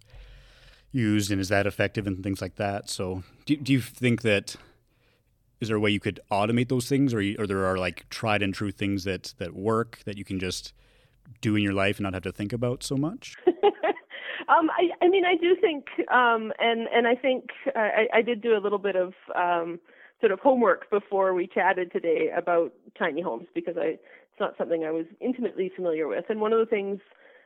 used 0.91 1.31
and 1.31 1.41
is 1.41 1.49
that 1.49 1.67
effective 1.67 2.07
and 2.07 2.23
things 2.23 2.43
like 2.43 2.57
that. 2.57 2.91
So 2.91 3.23
do, 3.47 3.57
do 3.57 3.73
you 3.73 3.81
think 3.81 4.23
that 4.23 4.57
is 5.61 5.69
there 5.69 5.77
a 5.77 5.81
way 5.81 5.91
you 5.91 6.01
could 6.01 6.19
automate 6.31 6.69
those 6.69 6.89
things 6.89 7.15
or, 7.15 7.23
you, 7.23 7.37
or 7.39 7.47
there 7.47 7.65
are 7.65 7.79
like 7.79 8.09
tried 8.11 8.43
and 8.43 8.53
true 8.53 8.73
things 8.73 9.05
that 9.05 9.35
that 9.39 9.55
work 9.55 10.01
that 10.05 10.19
you 10.19 10.25
can 10.25 10.41
just 10.41 10.73
do 11.41 11.57
in 11.57 11.63
your 11.63 11.73
life 11.73 11.97
and 11.97 12.05
not 12.05 12.15
have 12.15 12.23
to 12.23 12.33
think 12.33 12.53
about 12.53 12.83
so 12.83 12.97
much 12.97 13.37
Um, 14.49 14.71
I, 14.71 15.05
I 15.05 15.09
mean, 15.09 15.25
I 15.25 15.37
do 15.37 15.57
think, 15.61 15.87
um, 16.11 16.53
and 16.59 16.89
and 16.93 17.07
I 17.07 17.15
think 17.15 17.51
I, 17.77 18.09
I 18.13 18.23
did 18.23 18.43
do 18.43 18.57
a 18.57 18.61
little 18.61 18.79
bit 18.79 18.97
of 18.97 19.15
um, 19.37 19.79
sort 20.21 20.33
of 20.33 20.41
homework 20.41 20.91
before 20.91 21.35
we 21.35 21.47
chatted 21.47 21.93
today 21.93 22.31
about 22.37 22.73
tiny 22.99 23.23
homes 23.23 23.47
because 23.55 23.77
I 23.77 23.99
it's 24.33 24.41
not 24.41 24.55
something 24.57 24.85
I 24.85 24.91
was 24.91 25.07
intimately 25.21 25.71
familiar 25.75 26.09
with. 26.09 26.25
And 26.29 26.41
one 26.41 26.53
of 26.53 26.59
the 26.59 26.67
things 26.67 27.01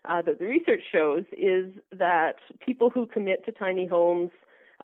uh, 0.08 0.22
that 0.22 0.38
the 0.38 0.46
research 0.46 0.82
shows 0.92 1.24
is 1.32 1.72
that 1.92 2.36
people 2.64 2.90
who 2.90 3.06
commit 3.06 3.44
to 3.46 3.52
tiny 3.52 3.86
homes 3.86 4.30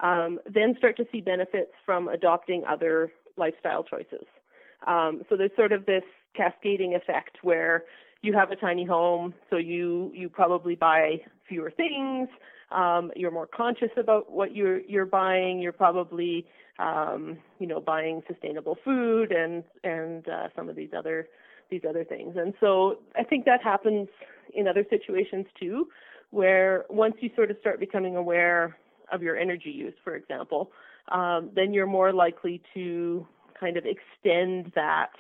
um, 0.01 0.41
then 0.53 0.75
start 0.77 0.97
to 0.97 1.05
see 1.13 1.21
benefits 1.21 1.71
from 1.87 2.09
adopting 2.09 2.65
other 2.69 3.13
lifestyle 3.37 3.85
choices. 3.85 4.27
Um, 4.87 5.23
so 5.29 5.37
there's 5.37 5.55
sort 5.55 5.71
of 5.71 5.87
this 5.87 6.03
cascading 6.37 6.95
effect 6.95 7.39
where 7.43 7.85
you 8.23 8.33
have 8.33 8.51
a 8.53 8.57
tiny 8.57 8.85
home, 8.85 9.35
so 9.51 9.57
you 9.57 10.11
you 10.15 10.29
probably 10.29 10.75
buy 10.75 11.21
fewer 11.49 11.71
things. 11.71 12.29
Um, 12.71 13.11
you're 13.15 13.31
more 13.31 13.49
conscious 13.49 13.91
about 13.97 14.31
what 14.31 14.55
you're 14.55 14.81
you're 14.83 15.07
buying. 15.07 15.61
You're 15.61 15.73
probably 15.73 16.47
um, 16.79 17.37
you 17.59 17.67
know 17.67 17.81
buying 17.81 18.23
sustainable 18.29 18.79
food 18.85 19.33
and 19.33 19.65
and 19.85 20.27
uh, 20.29 20.49
some 20.57 20.69
of 20.69 20.77
these 20.77 20.91
other 20.97 21.29
these 21.71 21.83
other 21.89 22.05
things. 22.05 22.37
And 22.37 22.55
so 22.61 22.99
I 23.17 23.25
think 23.25 23.45
that 23.47 23.63
happens 23.63 24.09
in 24.55 24.69
other 24.69 24.85
situations 24.89 25.47
too, 25.59 25.89
where 26.31 26.85
once 26.89 27.15
you 27.21 27.31
sort 27.35 27.51
of 27.51 27.57
start 27.61 27.81
becoming 27.81 28.17
aware 28.17 28.77
of 29.11 29.23
your 29.23 29.37
energy 29.37 29.71
use, 29.71 29.95
for 30.05 30.15
example, 30.15 30.71
um, 31.11 31.51
then 31.55 31.73
you're 31.73 31.87
more 31.87 32.13
likely 32.13 32.63
to 32.75 33.27
kind 33.59 33.77
of 33.77 33.85
extend 33.85 34.73
that 34.75 35.11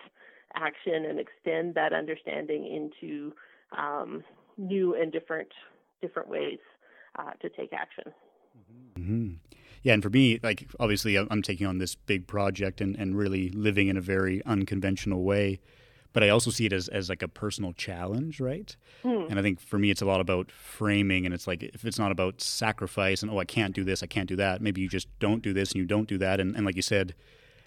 action 0.54 1.04
and 1.04 1.18
extend 1.18 1.74
that 1.74 1.92
understanding 1.92 2.66
into 2.66 3.32
um, 3.76 4.22
new 4.56 4.94
and 4.94 5.12
different 5.12 5.48
different 6.00 6.28
ways 6.28 6.58
uh, 7.18 7.32
to 7.40 7.48
take 7.48 7.72
action. 7.72 8.12
Mm-hmm. 8.98 9.30
Yeah, 9.82 9.94
and 9.94 10.02
for 10.02 10.10
me, 10.10 10.38
like 10.42 10.68
obviously, 10.78 11.16
I'm 11.16 11.42
taking 11.42 11.66
on 11.66 11.78
this 11.78 11.94
big 11.94 12.26
project 12.26 12.80
and, 12.80 12.94
and 12.96 13.16
really 13.16 13.50
living 13.50 13.88
in 13.88 13.96
a 13.96 14.00
very 14.00 14.44
unconventional 14.44 15.22
way. 15.24 15.60
But 16.12 16.22
I 16.22 16.28
also 16.28 16.50
see 16.50 16.66
it 16.66 16.72
as, 16.72 16.88
as 16.88 17.08
like 17.08 17.22
a 17.22 17.28
personal 17.28 17.72
challenge, 17.72 18.38
right? 18.38 18.76
Hmm. 19.02 19.24
And 19.30 19.38
I 19.38 19.42
think 19.42 19.60
for 19.60 19.78
me, 19.78 19.90
it's 19.90 20.02
a 20.02 20.06
lot 20.06 20.20
about 20.20 20.52
framing. 20.52 21.24
And 21.24 21.34
it's 21.34 21.46
like, 21.46 21.62
if 21.62 21.86
it's 21.86 21.98
not 21.98 22.12
about 22.12 22.42
sacrifice 22.42 23.22
and, 23.22 23.30
oh, 23.30 23.38
I 23.38 23.46
can't 23.46 23.74
do 23.74 23.82
this, 23.82 24.02
I 24.02 24.06
can't 24.06 24.28
do 24.28 24.36
that, 24.36 24.60
maybe 24.60 24.82
you 24.82 24.88
just 24.88 25.08
don't 25.20 25.42
do 25.42 25.54
this 25.54 25.72
and 25.72 25.78
you 25.80 25.86
don't 25.86 26.06
do 26.06 26.18
that. 26.18 26.38
And, 26.38 26.54
and 26.54 26.66
like 26.66 26.76
you 26.76 26.82
said, 26.82 27.14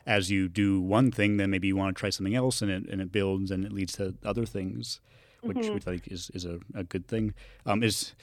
as 0.06 0.30
you 0.30 0.48
do 0.48 0.80
one 0.80 1.12
thing, 1.12 1.38
then 1.38 1.50
maybe 1.50 1.68
you 1.68 1.76
want 1.76 1.96
to 1.96 2.00
try 2.00 2.10
something 2.10 2.36
else, 2.36 2.62
and 2.62 2.72
it 2.72 2.88
and 2.90 3.02
it 3.02 3.12
builds 3.12 3.52
and 3.52 3.66
it 3.66 3.72
leads 3.72 3.94
to 3.94 4.16
other 4.24 4.46
things, 4.46 5.02
which, 5.42 5.58
mm-hmm. 5.58 5.74
which 5.74 5.88
I 5.88 5.92
think 5.92 6.08
is 6.08 6.30
is 6.34 6.46
a, 6.46 6.60
a 6.74 6.84
good 6.84 7.08
thing. 7.08 7.34
Um, 7.66 7.84
is 7.84 8.14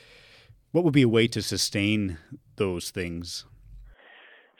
what 0.72 0.84
would 0.84 0.94
be 0.94 1.02
a 1.02 1.08
way 1.08 1.26
to 1.28 1.42
sustain 1.42 2.18
those 2.56 2.90
things? 2.90 3.44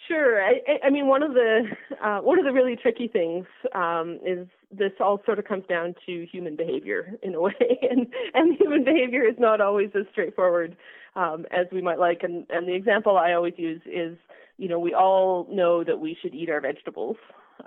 Sure. 0.08 0.44
I, 0.44 0.60
I 0.84 0.90
mean, 0.90 1.06
one 1.06 1.22
of 1.22 1.32
the 1.32 1.62
uh, 2.02 2.18
one 2.18 2.38
of 2.38 2.44
the 2.44 2.52
really 2.52 2.76
tricky 2.76 3.08
things 3.08 3.46
um, 3.74 4.18
is 4.26 4.46
this 4.70 4.92
all 5.00 5.20
sort 5.24 5.38
of 5.38 5.44
comes 5.44 5.64
down 5.68 5.94
to 6.06 6.26
human 6.26 6.56
behavior 6.56 7.14
in 7.22 7.34
a 7.34 7.40
way, 7.40 7.54
and 7.90 8.06
and 8.34 8.56
human 8.58 8.84
behavior 8.84 9.22
is 9.22 9.36
not 9.38 9.60
always 9.60 9.90
as 9.94 10.04
straightforward 10.10 10.76
um, 11.14 11.46
as 11.50 11.66
we 11.70 11.80
might 11.80 11.98
like. 11.98 12.22
And 12.22 12.46
and 12.50 12.66
the 12.66 12.74
example 12.74 13.16
I 13.16 13.32
always 13.32 13.54
use 13.56 13.80
is 13.86 14.18
you 14.58 14.68
know, 14.68 14.78
we 14.78 14.94
all 14.94 15.46
know 15.50 15.84
that 15.84 16.00
we 16.00 16.16
should 16.20 16.34
eat 16.34 16.50
our 16.50 16.60
vegetables. 16.60 17.16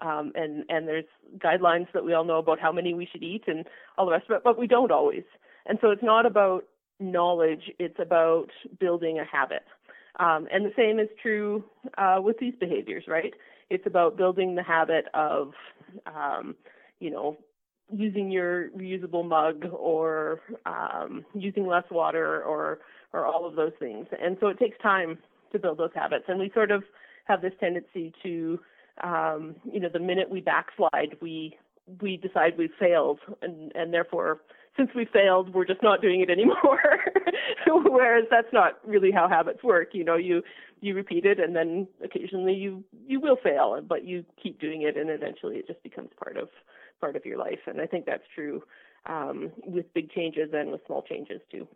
Um, 0.02 0.32
and, 0.36 0.66
and 0.70 0.88
there's 0.88 1.06
guidelines 1.38 1.88
that 1.94 2.04
we 2.04 2.14
all 2.14 2.26
know 2.26 2.40
about 2.40 2.60
how 2.60 2.72
many 2.72 2.94
we 2.94 3.08
should 3.12 3.24
eat 3.24 3.44
and 3.48 3.66
all 3.98 4.06
the 4.06 4.12
rest 4.12 4.26
of 4.30 4.36
it, 4.36 4.44
but 4.44 4.60
we 4.60 4.68
don't 4.68 4.92
always. 4.92 5.24
And 5.66 5.78
so 5.82 5.92
it's 5.92 6.04
not 6.04 6.26
about 6.26 6.66
knowledge, 7.00 7.72
it's 7.80 8.00
about 8.00 8.48
building 8.80 9.20
a 9.20 9.26
habit. 9.26 9.64
Um, 10.20 10.48
and 10.52 10.66
the 10.66 10.74
same 10.76 11.00
is 11.00 11.10
true 11.22 11.64
uh, 11.98 12.18
with 12.22 12.38
these 12.40 12.54
behaviors, 12.60 13.06
right? 13.08 13.34
It's 13.70 13.86
about 13.86 14.18
building 14.18 14.56
the 14.56 14.64
habit 14.64 15.06
of, 15.14 15.52
um, 16.06 16.56
you 17.00 17.10
know, 17.10 17.38
using 17.92 18.32
your 18.32 18.70
reusable 18.70 19.28
mug 19.28 19.66
or 19.72 20.40
um, 20.66 21.26
using 21.34 21.68
less 21.68 21.84
water 21.92 22.44
or 22.44 22.80
or 23.14 23.26
all 23.26 23.46
of 23.46 23.56
those 23.56 23.72
things. 23.80 24.08
And 24.22 24.38
so 24.40 24.48
it 24.48 24.60
takes 24.60 24.78
time 24.80 25.18
to 25.56 25.62
build 25.62 25.78
those 25.78 25.92
habits. 25.96 26.26
And 26.28 26.40
we 26.40 26.52
sort 26.54 26.72
of 26.72 26.84
have 27.26 27.42
this 27.42 27.54
tendency 27.60 28.14
to, 28.24 28.60
um, 29.04 29.56
you 29.72 29.80
know, 29.80 29.90
the 29.90 30.00
minute 30.00 30.30
we 30.30 30.42
backslide, 30.42 31.18
we 31.22 31.58
we 32.02 32.18
decide 32.18 32.58
we've 32.58 32.70
failed, 32.80 33.20
and 33.42 33.72
and 33.76 33.94
therefore, 33.94 34.42
since 34.78 34.90
we 34.96 35.06
failed, 35.06 35.54
we're 35.54 35.66
just 35.66 35.84
not 35.84 36.02
doing 36.02 36.22
it 36.22 36.30
anymore. 36.30 36.82
Whereas 37.68 38.26
that's 38.30 38.52
not 38.52 38.80
really 38.86 39.12
how 39.12 39.28
habits 39.28 39.64
work. 39.64 39.90
You 39.94 40.04
know, 40.04 40.16
you 40.16 40.42
you 40.82 40.96
repeat 40.96 41.26
it, 41.26 41.40
and 41.40 41.56
then 41.56 41.88
occasionally 42.04 42.54
you 42.54 42.84
you 43.08 43.20
will 43.20 43.38
fail, 43.42 43.80
but 43.88 44.04
you 44.04 44.26
keep 44.42 44.60
doing 44.60 44.82
it, 44.82 44.98
and 44.98 45.10
eventually 45.10 45.58
it 45.58 45.68
just 45.68 45.82
becomes 45.84 46.10
part 46.22 46.38
of 46.38 46.50
part 47.00 47.16
of 47.16 47.26
your 47.26 47.38
life. 47.38 47.60
And 47.68 47.82
I 47.82 47.86
think 47.86 48.06
that's 48.06 48.24
true 48.34 48.64
um, 49.06 49.52
with 49.66 49.94
big 49.94 50.12
changes 50.12 50.50
and 50.54 50.72
with 50.72 50.82
small 50.86 51.04
changes 51.04 51.42
too. 51.52 51.68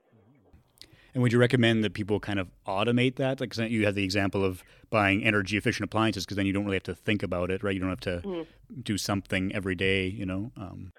And 1.13 1.23
would 1.23 1.33
you 1.33 1.39
recommend 1.39 1.83
that 1.83 1.93
people 1.93 2.19
kind 2.19 2.39
of 2.39 2.49
automate 2.67 3.15
that? 3.15 3.39
Like 3.39 3.55
you 3.57 3.85
have 3.85 3.95
the 3.95 4.03
example 4.03 4.43
of 4.43 4.63
buying 4.89 5.23
energy 5.23 5.57
efficient 5.57 5.85
appliances 5.85 6.25
because 6.25 6.37
then 6.37 6.45
you 6.45 6.53
don't 6.53 6.65
really 6.65 6.77
have 6.77 6.83
to 6.83 6.95
think 6.95 7.23
about 7.23 7.51
it, 7.51 7.63
right? 7.63 7.73
You 7.73 7.79
don't 7.79 7.89
have 7.89 7.99
to 8.01 8.21
mm. 8.25 8.45
do 8.83 8.97
something 8.97 9.53
every 9.53 9.75
day, 9.75 10.07
you 10.07 10.25
know. 10.25 10.51
Um, 10.57 10.91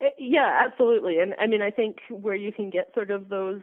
eh, 0.00 0.10
yeah, 0.18 0.60
absolutely. 0.64 1.18
And 1.18 1.34
I 1.40 1.46
mean, 1.46 1.62
I 1.62 1.70
think 1.70 1.98
where 2.10 2.34
you 2.34 2.52
can 2.52 2.70
get 2.70 2.92
sort 2.94 3.10
of 3.10 3.28
those 3.28 3.62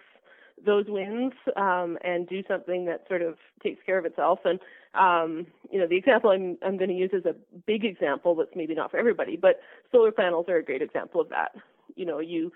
those 0.63 0.85
wins 0.87 1.33
um, 1.55 1.97
and 2.03 2.27
do 2.29 2.43
something 2.47 2.85
that 2.85 3.05
sort 3.07 3.23
of 3.23 3.35
takes 3.63 3.83
care 3.83 3.97
of 3.97 4.05
itself. 4.05 4.39
And 4.45 4.59
um, 4.93 5.47
you 5.71 5.79
know, 5.79 5.87
the 5.87 5.97
example 5.97 6.31
I'm 6.31 6.57
I'm 6.61 6.77
going 6.77 6.89
to 6.89 6.95
use 6.95 7.11
is 7.13 7.25
a 7.25 7.35
big 7.65 7.83
example 7.83 8.35
that's 8.35 8.55
maybe 8.55 8.75
not 8.75 8.91
for 8.91 8.97
everybody, 8.97 9.37
but 9.37 9.59
solar 9.91 10.11
panels 10.11 10.45
are 10.49 10.57
a 10.57 10.63
great 10.63 10.81
example 10.81 11.19
of 11.21 11.29
that. 11.29 11.55
You 11.95 12.05
know, 12.05 12.19
you 12.19 12.51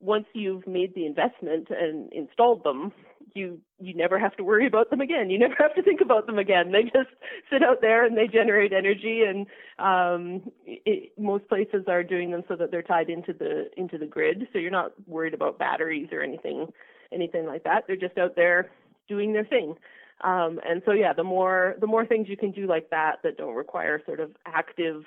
once 0.00 0.26
you've 0.34 0.66
made 0.66 0.94
the 0.94 1.06
investment 1.06 1.68
and 1.70 2.12
installed 2.12 2.64
them, 2.64 2.92
you 3.34 3.60
you 3.78 3.94
never 3.94 4.18
have 4.18 4.36
to 4.36 4.44
worry 4.44 4.66
about 4.66 4.90
them 4.90 5.00
again. 5.00 5.30
You 5.30 5.38
never 5.46 5.56
have 5.58 5.74
to 5.74 5.82
think 5.82 6.00
about 6.00 6.26
them 6.26 6.38
again. 6.38 6.72
They 6.72 6.84
just 6.84 7.14
sit 7.50 7.62
out 7.62 7.80
there 7.80 8.04
and 8.04 8.16
they 8.16 8.26
generate 8.26 8.72
energy. 8.72 9.22
And 9.22 9.46
um, 9.78 10.50
it, 10.64 11.12
most 11.18 11.48
places 11.48 11.84
are 11.88 12.02
doing 12.02 12.30
them 12.30 12.42
so 12.48 12.56
that 12.56 12.70
they're 12.70 12.82
tied 12.82 13.10
into 13.10 13.32
the 13.32 13.70
into 13.76 13.98
the 13.98 14.06
grid, 14.06 14.48
so 14.52 14.58
you're 14.58 14.70
not 14.70 14.92
worried 15.06 15.34
about 15.34 15.58
batteries 15.58 16.08
or 16.12 16.22
anything 16.22 16.72
anything 17.12 17.46
like 17.46 17.64
that. 17.64 17.84
They're 17.86 17.96
just 17.96 18.18
out 18.18 18.34
there 18.36 18.70
doing 19.08 19.32
their 19.32 19.44
thing. 19.44 19.76
Um, 20.22 20.60
and 20.66 20.82
so 20.84 20.92
yeah, 20.92 21.12
the 21.12 21.24
more 21.24 21.76
the 21.80 21.86
more 21.86 22.06
things 22.06 22.28
you 22.28 22.36
can 22.36 22.50
do 22.50 22.66
like 22.66 22.90
that 22.90 23.16
that 23.22 23.36
don't 23.36 23.54
require 23.54 24.02
sort 24.06 24.20
of 24.20 24.30
active 24.46 25.04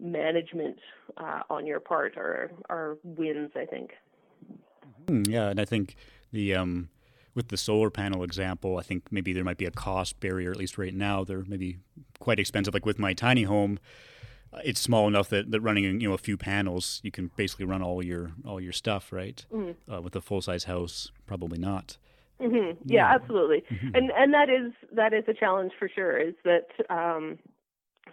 management 0.00 0.76
uh, 1.16 1.40
on 1.48 1.66
your 1.66 1.80
part 1.80 2.16
are 2.16 2.50
are 2.68 2.98
wins, 3.02 3.52
I 3.56 3.64
think. 3.64 3.90
Hmm, 5.08 5.22
yeah, 5.28 5.48
and 5.48 5.60
I 5.60 5.64
think 5.64 5.96
the 6.32 6.54
um, 6.54 6.88
with 7.34 7.48
the 7.48 7.56
solar 7.56 7.90
panel 7.90 8.22
example, 8.22 8.78
I 8.78 8.82
think 8.82 9.10
maybe 9.10 9.32
there 9.32 9.44
might 9.44 9.58
be 9.58 9.66
a 9.66 9.70
cost 9.70 10.20
barrier. 10.20 10.50
At 10.50 10.56
least 10.56 10.78
right 10.78 10.94
now, 10.94 11.24
they're 11.24 11.44
maybe 11.46 11.78
quite 12.18 12.38
expensive. 12.38 12.74
Like 12.74 12.86
with 12.86 12.98
my 12.98 13.12
tiny 13.12 13.44
home, 13.44 13.78
uh, 14.52 14.60
it's 14.64 14.80
small 14.80 15.08
enough 15.08 15.28
that, 15.30 15.50
that 15.50 15.60
running 15.60 15.84
you 16.00 16.08
know 16.08 16.14
a 16.14 16.18
few 16.18 16.36
panels, 16.36 17.00
you 17.02 17.10
can 17.10 17.30
basically 17.36 17.64
run 17.64 17.82
all 17.82 18.04
your 18.04 18.32
all 18.46 18.60
your 18.60 18.72
stuff. 18.72 19.12
Right. 19.12 19.44
Mm-hmm. 19.52 19.92
Uh, 19.92 20.00
with 20.00 20.16
a 20.16 20.20
full 20.20 20.42
size 20.42 20.64
house, 20.64 21.10
probably 21.26 21.58
not. 21.58 21.98
Mm-hmm. 22.40 22.82
Yeah, 22.84 23.08
yeah, 23.08 23.14
absolutely. 23.14 23.64
Mm-hmm. 23.70 23.94
And 23.94 24.10
and 24.10 24.34
that 24.34 24.48
is 24.48 24.72
that 24.92 25.12
is 25.12 25.24
a 25.28 25.34
challenge 25.34 25.72
for 25.78 25.88
sure. 25.88 26.16
Is 26.16 26.34
that 26.44 26.66
um, 26.90 27.38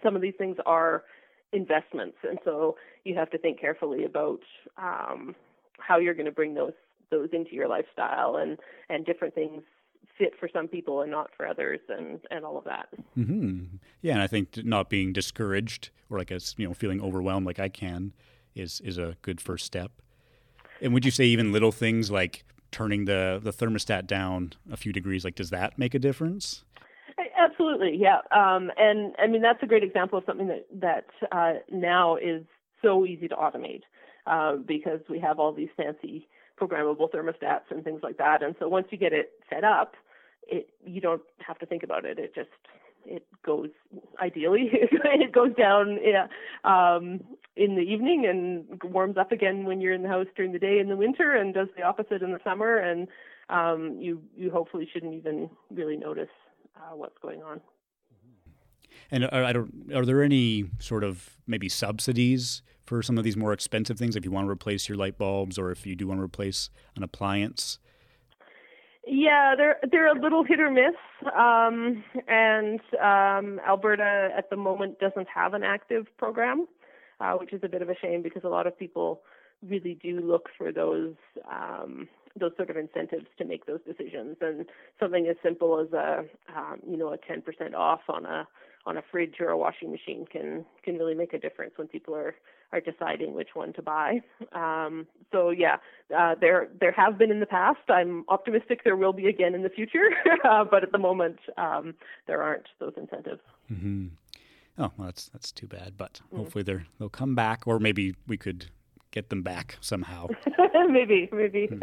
some 0.02 0.16
of 0.16 0.22
these 0.22 0.34
things 0.38 0.56
are 0.66 1.04
investments, 1.52 2.16
and 2.22 2.38
so 2.44 2.76
you 3.04 3.14
have 3.14 3.30
to 3.30 3.38
think 3.38 3.60
carefully 3.60 4.04
about 4.04 4.40
um, 4.78 5.34
how 5.86 5.98
you're 5.98 6.14
going 6.14 6.26
to 6.26 6.32
bring 6.32 6.54
those 6.54 6.72
those 7.10 7.28
into 7.32 7.54
your 7.54 7.68
lifestyle 7.68 8.36
and 8.36 8.58
and 8.88 9.04
different 9.04 9.34
things 9.34 9.62
fit 10.18 10.32
for 10.38 10.48
some 10.52 10.68
people 10.68 11.02
and 11.02 11.10
not 11.10 11.30
for 11.36 11.46
others 11.46 11.80
and 11.88 12.20
and 12.30 12.44
all 12.44 12.58
of 12.58 12.64
that 12.64 12.88
mm-hmm. 13.16 13.64
yeah 14.00 14.12
and 14.12 14.22
i 14.22 14.26
think 14.26 14.64
not 14.64 14.88
being 14.88 15.12
discouraged 15.12 15.90
or 16.10 16.18
like 16.18 16.30
as 16.30 16.54
you 16.56 16.66
know 16.66 16.74
feeling 16.74 17.00
overwhelmed 17.00 17.46
like 17.46 17.58
i 17.58 17.68
can 17.68 18.12
is 18.54 18.80
is 18.84 18.98
a 18.98 19.16
good 19.22 19.40
first 19.40 19.64
step 19.64 19.92
and 20.82 20.92
would 20.92 21.04
you 21.04 21.10
say 21.10 21.24
even 21.24 21.52
little 21.52 21.72
things 21.72 22.10
like 22.10 22.44
turning 22.72 23.04
the 23.04 23.38
the 23.42 23.52
thermostat 23.52 24.06
down 24.06 24.54
a 24.70 24.76
few 24.76 24.92
degrees, 24.92 25.24
like 25.24 25.36
does 25.36 25.50
that 25.50 25.78
make 25.78 25.94
a 25.94 25.98
difference? 25.98 26.64
Absolutely, 27.38 27.96
yeah. 27.96 28.18
Um, 28.32 28.70
and 28.76 29.14
I 29.18 29.28
mean 29.28 29.42
that's 29.42 29.62
a 29.62 29.66
great 29.66 29.84
example 29.84 30.18
of 30.18 30.24
something 30.26 30.48
that 30.48 30.66
that 30.80 31.06
uh, 31.30 31.60
now 31.70 32.16
is 32.16 32.42
so 32.82 33.06
easy 33.06 33.28
to 33.28 33.36
automate 33.36 33.82
uh, 34.26 34.56
because 34.56 35.00
we 35.08 35.18
have 35.18 35.38
all 35.38 35.52
these 35.52 35.68
fancy 35.76 36.28
programmable 36.60 37.10
thermostats 37.10 37.70
and 37.70 37.82
things 37.82 38.00
like 38.02 38.18
that. 38.18 38.42
And 38.42 38.54
so 38.58 38.68
once 38.68 38.86
you 38.90 38.98
get 38.98 39.12
it 39.12 39.32
set 39.50 39.64
up, 39.64 39.94
it 40.46 40.68
you 40.84 41.00
don't 41.00 41.22
have 41.38 41.58
to 41.58 41.66
think 41.66 41.82
about 41.82 42.04
it. 42.04 42.18
It 42.18 42.34
just 42.34 42.50
it 43.04 43.26
goes 43.44 43.70
ideally 44.20 44.70
it 44.72 45.32
goes 45.32 45.54
down 45.54 45.98
yeah, 46.02 46.26
um, 46.64 47.20
in 47.56 47.74
the 47.74 47.82
evening 47.82 48.26
and 48.26 48.80
warms 48.92 49.16
up 49.16 49.32
again 49.32 49.64
when 49.64 49.80
you're 49.80 49.92
in 49.92 50.02
the 50.02 50.08
house 50.08 50.26
during 50.36 50.52
the 50.52 50.58
day 50.58 50.78
in 50.78 50.88
the 50.88 50.96
winter 50.96 51.32
and 51.32 51.52
does 51.54 51.68
the 51.76 51.82
opposite 51.82 52.22
in 52.22 52.32
the 52.32 52.38
summer 52.44 52.76
and 52.76 53.08
um, 53.48 53.96
you 54.00 54.22
you 54.36 54.50
hopefully 54.50 54.88
shouldn't 54.92 55.14
even 55.14 55.50
really 55.70 55.96
notice 55.96 56.28
uh, 56.76 56.94
what's 56.94 57.18
going 57.20 57.42
on. 57.42 57.60
And 59.10 59.24
are, 59.24 59.66
are 59.94 60.06
there 60.06 60.22
any 60.22 60.66
sort 60.78 61.04
of 61.04 61.36
maybe 61.46 61.68
subsidies 61.68 62.62
for 62.92 63.02
some 63.02 63.16
of 63.16 63.24
these 63.24 63.38
more 63.38 63.54
expensive 63.54 63.96
things 63.96 64.16
if 64.16 64.24
you 64.26 64.30
want 64.30 64.46
to 64.46 64.50
replace 64.50 64.86
your 64.86 64.98
light 64.98 65.16
bulbs 65.16 65.58
or 65.58 65.70
if 65.70 65.86
you 65.86 65.96
do 65.96 66.06
want 66.06 66.18
to 66.18 66.22
replace 66.22 66.68
an 66.94 67.02
appliance? 67.02 67.78
Yeah, 69.06 69.54
they're 69.56 69.78
they're 69.90 70.14
a 70.14 70.20
little 70.20 70.44
hit 70.44 70.60
or 70.60 70.70
miss, 70.70 70.94
um, 71.34 72.04
and 72.28 72.80
um, 73.02 73.60
Alberta 73.66 74.28
at 74.36 74.50
the 74.50 74.56
moment 74.56 75.00
doesn't 75.00 75.26
have 75.34 75.54
an 75.54 75.62
active 75.62 76.06
program, 76.18 76.68
uh, 77.18 77.32
which 77.32 77.54
is 77.54 77.62
a 77.64 77.68
bit 77.68 77.80
of 77.80 77.88
a 77.88 77.96
shame 78.00 78.20
because 78.20 78.44
a 78.44 78.48
lot 78.48 78.66
of 78.66 78.78
people 78.78 79.22
really 79.66 79.98
do 80.02 80.20
look 80.20 80.50
for 80.58 80.70
those 80.70 81.14
um, 81.50 82.08
those 82.38 82.52
sort 82.56 82.68
of 82.68 82.76
incentives 82.76 83.26
to 83.38 83.44
make 83.46 83.64
those 83.64 83.80
decisions. 83.86 84.36
And 84.42 84.66
something 85.00 85.26
as 85.26 85.36
simple 85.42 85.80
as 85.80 85.92
a 85.94 86.24
um, 86.54 86.78
you 86.86 86.98
know 86.98 87.12
a 87.12 87.16
10% 87.16 87.74
off 87.74 88.02
on 88.08 88.26
a 88.26 88.46
on 88.84 88.96
a 88.98 89.02
fridge 89.10 89.36
or 89.40 89.48
a 89.48 89.58
washing 89.58 89.90
machine 89.90 90.26
can 90.30 90.64
can 90.84 90.98
really 90.98 91.14
make 91.14 91.32
a 91.32 91.38
difference 91.38 91.72
when 91.76 91.88
people 91.88 92.14
are 92.14 92.34
are 92.72 92.80
deciding 92.80 93.34
which 93.34 93.50
one 93.54 93.72
to 93.74 93.82
buy. 93.82 94.20
Um, 94.52 95.06
so 95.30 95.50
yeah, 95.50 95.76
uh, 96.16 96.34
there 96.40 96.68
there 96.80 96.92
have 96.92 97.18
been 97.18 97.30
in 97.30 97.40
the 97.40 97.46
past. 97.46 97.80
I'm 97.88 98.24
optimistic 98.28 98.82
there 98.84 98.96
will 98.96 99.12
be 99.12 99.26
again 99.26 99.54
in 99.54 99.62
the 99.62 99.68
future, 99.68 100.10
uh, 100.44 100.64
but 100.64 100.82
at 100.82 100.92
the 100.92 100.98
moment 100.98 101.38
um, 101.56 101.94
there 102.26 102.42
aren't 102.42 102.66
those 102.78 102.92
incentives. 102.96 103.40
Mm-hmm. 103.70 104.06
Oh, 104.78 104.90
well, 104.96 105.06
that's 105.06 105.28
that's 105.28 105.52
too 105.52 105.66
bad. 105.66 105.94
But 105.96 106.20
mm. 106.32 106.38
hopefully 106.38 106.64
they 106.64 106.78
they'll 106.98 107.08
come 107.08 107.34
back, 107.34 107.62
or 107.66 107.78
maybe 107.78 108.14
we 108.26 108.36
could 108.36 108.66
get 109.10 109.28
them 109.28 109.42
back 109.42 109.76
somehow. 109.80 110.26
maybe, 110.88 111.28
maybe. 111.30 111.66
Hmm. 111.66 111.82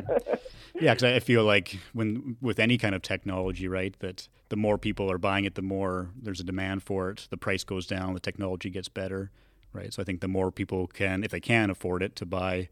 yeah, 0.81 0.96
because 0.96 1.03
I 1.03 1.19
feel 1.19 1.43
like 1.43 1.77
when 1.93 2.36
with 2.41 2.60
any 2.60 2.77
kind 2.77 2.96
of 2.96 3.01
technology, 3.03 3.67
right, 3.67 3.96
that 4.00 4.27
the 4.50 4.55
more 4.55 4.77
people 4.77 5.12
are 5.12 5.19
buying 5.19 5.46
it, 5.46 5.55
the 5.55 5.62
more 5.62 6.10
there's 6.19 6.39
a 6.39 6.43
demand 6.43 6.84
for 6.84 7.12
it. 7.12 7.27
The 7.29 7.38
price 7.38 7.63
goes 7.63 7.86
down, 7.86 8.15
the 8.15 8.19
technology 8.19 8.69
gets 8.69 8.89
better, 8.89 9.31
right? 9.74 9.94
So 9.94 10.02
I 10.02 10.06
think 10.06 10.22
the 10.22 10.28
more 10.28 10.52
people 10.52 10.88
can, 10.88 11.24
if 11.24 11.32
they 11.32 11.40
can 11.40 11.70
afford 11.70 12.04
it, 12.04 12.16
to 12.18 12.26
buy 12.26 12.70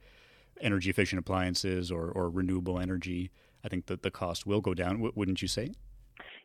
energy 0.62 0.90
efficient 0.90 1.20
appliances 1.20 1.92
or, 1.92 2.10
or 2.10 2.30
renewable 2.30 2.80
energy, 2.80 3.32
I 3.64 3.70
think 3.70 3.88
that 3.88 4.02
the 4.02 4.12
cost 4.12 4.46
will 4.46 4.62
go 4.62 4.74
down. 4.74 4.96
W- 4.96 5.14
wouldn't 5.16 5.42
you 5.42 5.48
say? 5.48 5.72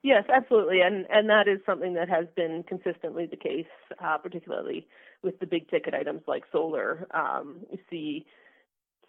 Yes, 0.03 0.25
absolutely, 0.35 0.81
and 0.81 1.07
and 1.11 1.31
that 1.31 1.47
is 1.47 1.61
something 1.65 1.95
that 1.95 2.09
has 2.09 2.27
been 2.35 2.65
consistently 2.67 3.27
the 3.27 3.37
case, 3.37 3.67
uh, 4.03 4.19
particularly 4.19 4.89
with 5.23 5.39
the 5.39 5.47
big 5.47 5.71
ticket 5.71 5.95
items 5.95 6.23
like 6.27 6.43
solar. 6.51 7.07
Um, 7.15 7.61
you 7.71 7.79
see 7.89 8.27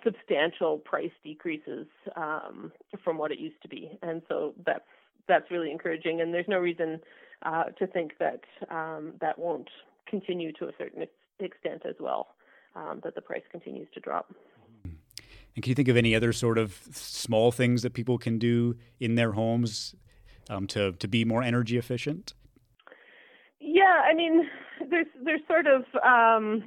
substantial 0.04 0.78
price 0.78 1.12
decreases 1.24 1.88
um, 2.16 2.72
from 3.04 3.18
what 3.18 3.32
it 3.32 3.40
used 3.40 3.60
to 3.64 3.68
be, 3.68 3.98
and 4.04 4.22
so 4.28 4.54
that's 4.68 4.86
that's 5.28 5.50
really 5.50 5.72
encouraging. 5.72 6.22
And 6.22 6.32
there's 6.32 6.48
no 6.48 6.60
reason 6.60 7.00
uh, 7.42 7.66
to 7.80 7.88
think 7.88 8.12
that 8.20 8.42
um, 8.70 9.14
that 9.20 9.40
won't 9.40 9.70
continue 10.08 10.52
to 10.54 10.66
a 10.66 10.72
certain 10.78 11.02
extent 11.40 11.84
as 11.88 11.96
well. 12.00 12.36
Um, 12.76 13.02
that 13.04 13.14
the 13.14 13.22
price 13.22 13.44
continues 13.52 13.88
to 13.94 14.00
drop. 14.00 14.34
And 14.84 15.64
can 15.64 15.70
you 15.70 15.76
think 15.76 15.88
of 15.88 15.98
any 15.98 16.16
other 16.16 16.34
sort 16.34 16.58
of 16.58 16.80
small 16.92 17.52
things 17.52 17.84
that 17.84 17.94
people 17.94 18.18
can 18.18 18.40
do 18.40 18.76
in 19.00 19.14
their 19.14 19.34
homes 19.34 19.96
um, 20.50 20.66
to 20.68 20.94
to 20.94 21.08
be 21.08 21.24
more 21.26 21.44
energy 21.44 21.78
efficient? 21.78 22.34
Yeah, 23.60 24.02
I 24.10 24.14
mean, 24.14 24.50
there's 24.90 25.08
there's 25.24 25.42
sort 25.48 25.68
of 25.68 25.84
um, 26.04 26.64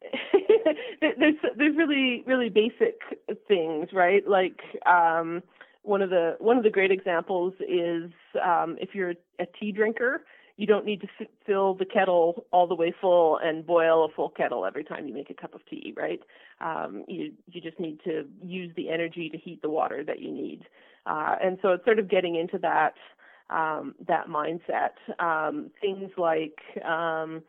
there's 1.00 1.34
there's 1.56 1.76
really 1.76 2.24
really 2.26 2.48
basic 2.48 3.00
things, 3.46 3.88
right? 3.92 4.26
Like 4.26 4.60
um, 4.86 5.42
one 5.82 6.02
of 6.02 6.10
the 6.10 6.36
one 6.38 6.56
of 6.56 6.62
the 6.62 6.70
great 6.70 6.90
examples 6.90 7.54
is 7.60 8.10
um, 8.42 8.76
if 8.80 8.94
you're 8.94 9.14
a 9.38 9.46
tea 9.58 9.72
drinker, 9.72 10.24
you 10.56 10.66
don't 10.66 10.84
need 10.84 11.00
to 11.00 11.08
f- 11.20 11.28
fill 11.46 11.74
the 11.74 11.84
kettle 11.84 12.46
all 12.50 12.66
the 12.66 12.74
way 12.74 12.94
full 13.00 13.38
and 13.38 13.66
boil 13.66 14.04
a 14.04 14.08
full 14.14 14.28
kettle 14.28 14.66
every 14.66 14.84
time 14.84 15.06
you 15.06 15.14
make 15.14 15.30
a 15.30 15.34
cup 15.34 15.54
of 15.54 15.64
tea, 15.66 15.94
right? 15.96 16.20
Um, 16.60 17.04
you 17.08 17.32
you 17.50 17.60
just 17.60 17.80
need 17.80 18.00
to 18.04 18.26
use 18.42 18.72
the 18.76 18.90
energy 18.90 19.28
to 19.30 19.38
heat 19.38 19.62
the 19.62 19.70
water 19.70 20.04
that 20.04 20.20
you 20.20 20.30
need, 20.30 20.64
uh, 21.06 21.36
and 21.42 21.58
so 21.62 21.70
it's 21.70 21.84
sort 21.84 21.98
of 21.98 22.08
getting 22.08 22.36
into 22.36 22.58
that 22.58 22.94
um, 23.50 23.94
that 24.06 24.28
mindset. 24.28 24.92
Um, 25.18 25.70
things 25.80 26.10
like 26.16 26.58
um, 26.84 27.42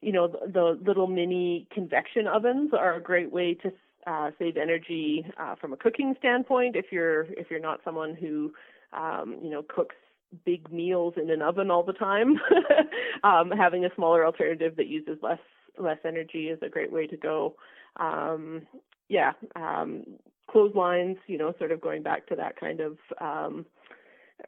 you 0.00 0.12
know 0.12 0.28
the, 0.28 0.48
the, 0.52 0.78
little 0.84 1.06
mini 1.06 1.66
convection 1.72 2.26
ovens 2.26 2.70
are 2.72 2.94
a 2.94 3.02
great 3.02 3.32
way 3.32 3.54
to 3.54 3.72
uh, 4.06 4.30
save 4.38 4.56
energy 4.56 5.26
uh, 5.38 5.54
from 5.56 5.72
a 5.72 5.76
cooking 5.76 6.14
standpoint. 6.18 6.76
If 6.76 6.86
you're 6.90 7.22
if 7.32 7.50
you're 7.50 7.60
not 7.60 7.80
someone 7.84 8.14
who 8.14 8.52
um, 8.92 9.36
you 9.42 9.50
know 9.50 9.62
cooks 9.62 9.96
big 10.44 10.70
meals 10.72 11.14
in 11.16 11.30
an 11.30 11.42
oven 11.42 11.70
all 11.70 11.82
the 11.82 11.92
time, 11.92 12.36
um, 13.24 13.50
having 13.50 13.84
a 13.84 13.94
smaller 13.94 14.24
alternative 14.24 14.76
that 14.76 14.86
uses 14.86 15.18
less 15.22 15.38
less 15.78 15.98
energy 16.04 16.48
is 16.48 16.58
a 16.62 16.68
great 16.68 16.92
way 16.92 17.06
to 17.06 17.16
go. 17.16 17.54
Um, 17.98 18.62
yeah, 19.08 19.32
um, 19.54 20.04
clotheslines, 20.50 21.16
you 21.26 21.38
know, 21.38 21.54
sort 21.58 21.72
of 21.72 21.80
going 21.80 22.02
back 22.02 22.26
to 22.28 22.36
that 22.36 22.58
kind 22.58 22.80
of 22.80 22.98
um, 23.20 23.64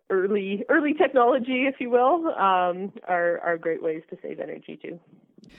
early 0.09 0.65
early 0.69 0.95
technology, 0.95 1.67
if 1.67 1.77
you 1.79 1.91
will, 1.91 2.29
um, 2.29 2.93
are 3.09 3.39
are 3.41 3.59
great 3.59 3.83
ways 3.83 4.03
to 4.11 4.19
save 4.23 4.41
energy 4.41 4.79
too. 4.81 4.99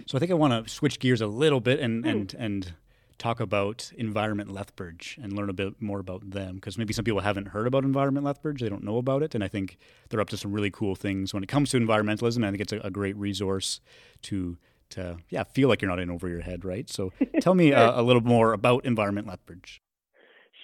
So 0.05 0.17
I 0.17 0.19
think 0.19 0.31
I 0.31 0.35
want 0.35 0.65
to 0.65 0.71
switch 0.71 0.99
gears 0.99 1.21
a 1.21 1.27
little 1.27 1.59
bit 1.59 1.79
and 1.79 2.03
mm. 2.03 2.09
and 2.09 2.35
and 2.37 2.73
talk 3.21 3.39
about 3.39 3.91
Environment 3.95 4.51
Lethbridge 4.51 5.19
and 5.21 5.33
learn 5.33 5.49
a 5.49 5.53
bit 5.53 5.79
more 5.79 5.99
about 5.99 6.31
them 6.31 6.55
because 6.55 6.77
maybe 6.77 6.91
some 6.91 7.05
people 7.05 7.21
haven't 7.21 7.49
heard 7.49 7.67
about 7.67 7.83
Environment 7.83 8.25
Lethbridge, 8.25 8.61
they 8.61 8.69
don't 8.69 8.83
know 8.83 8.97
about 8.97 9.21
it, 9.21 9.35
and 9.35 9.43
I 9.43 9.47
think 9.47 9.77
they're 10.09 10.19
up 10.19 10.29
to 10.29 10.37
some 10.37 10.51
really 10.51 10.71
cool 10.71 10.95
things 10.95 11.33
when 11.33 11.43
it 11.43 11.47
comes 11.47 11.69
to 11.71 11.79
environmentalism. 11.79 12.43
I 12.43 12.49
think 12.49 12.61
it's 12.61 12.73
a, 12.73 12.79
a 12.79 12.89
great 12.89 13.15
resource 13.15 13.79
to 14.23 14.57
to 14.89 15.17
yeah 15.29 15.43
feel 15.43 15.69
like 15.69 15.81
you're 15.81 15.89
not 15.89 15.99
in 15.99 16.09
over 16.09 16.27
your 16.27 16.41
head, 16.41 16.65
right? 16.65 16.89
So 16.89 17.13
tell 17.41 17.53
me 17.53 17.73
uh, 17.73 17.99
a 17.99 18.03
little 18.03 18.23
more 18.23 18.53
about 18.53 18.85
Environment 18.85 19.27
Lethbridge. 19.27 19.81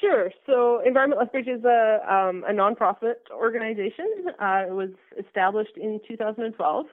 Sure. 0.01 0.31
So 0.45 0.81
Environment 0.85 1.19
Lethbridge 1.19 1.47
is 1.47 1.63
a, 1.63 1.99
um, 2.07 2.43
a 2.47 2.51
nonprofit 2.51 3.15
organization. 3.31 4.27
Uh, 4.39 4.63
it 4.67 4.73
was 4.73 4.89
established 5.17 5.75
in 5.75 5.99
2012. 6.07 6.85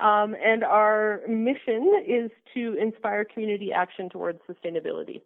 Um, 0.00 0.34
and 0.42 0.64
our 0.64 1.20
mission 1.28 2.02
is 2.06 2.30
to 2.54 2.76
inspire 2.80 3.24
community 3.24 3.70
action 3.72 4.08
towards 4.08 4.40
sustainability. 4.48 5.20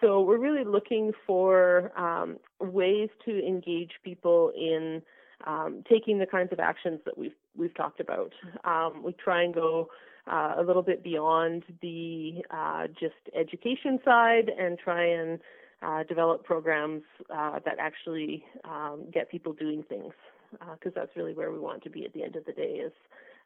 So 0.00 0.20
we're 0.22 0.38
really 0.38 0.64
looking 0.64 1.12
for 1.26 1.92
um, 1.98 2.38
ways 2.60 3.08
to 3.24 3.46
engage 3.46 3.92
people 4.04 4.52
in 4.56 5.02
um, 5.46 5.82
taking 5.88 6.18
the 6.18 6.26
kinds 6.26 6.52
of 6.52 6.60
actions 6.60 7.00
that 7.04 7.16
we've 7.16 7.34
we've 7.56 7.74
talked 7.74 8.00
about. 8.00 8.32
Um, 8.64 9.02
we 9.04 9.12
try 9.12 9.42
and 9.42 9.54
go 9.54 9.88
uh, 10.30 10.54
a 10.58 10.62
little 10.62 10.82
bit 10.82 11.02
beyond 11.02 11.64
the 11.80 12.42
uh, 12.50 12.86
just 12.98 13.14
education 13.36 13.98
side 14.04 14.50
and 14.56 14.78
try 14.78 15.04
and 15.04 15.40
uh, 15.82 16.04
develop 16.04 16.44
programs 16.44 17.02
uh, 17.34 17.58
that 17.64 17.76
actually 17.78 18.44
um, 18.64 19.04
get 19.12 19.30
people 19.30 19.52
doing 19.52 19.82
things 19.88 20.12
because 20.52 20.92
uh, 20.96 21.00
that's 21.00 21.16
really 21.16 21.34
where 21.34 21.50
we 21.50 21.58
want 21.58 21.82
to 21.82 21.90
be 21.90 22.04
at 22.04 22.12
the 22.12 22.22
end 22.22 22.36
of 22.36 22.44
the 22.44 22.52
day 22.52 22.80
is 22.84 22.92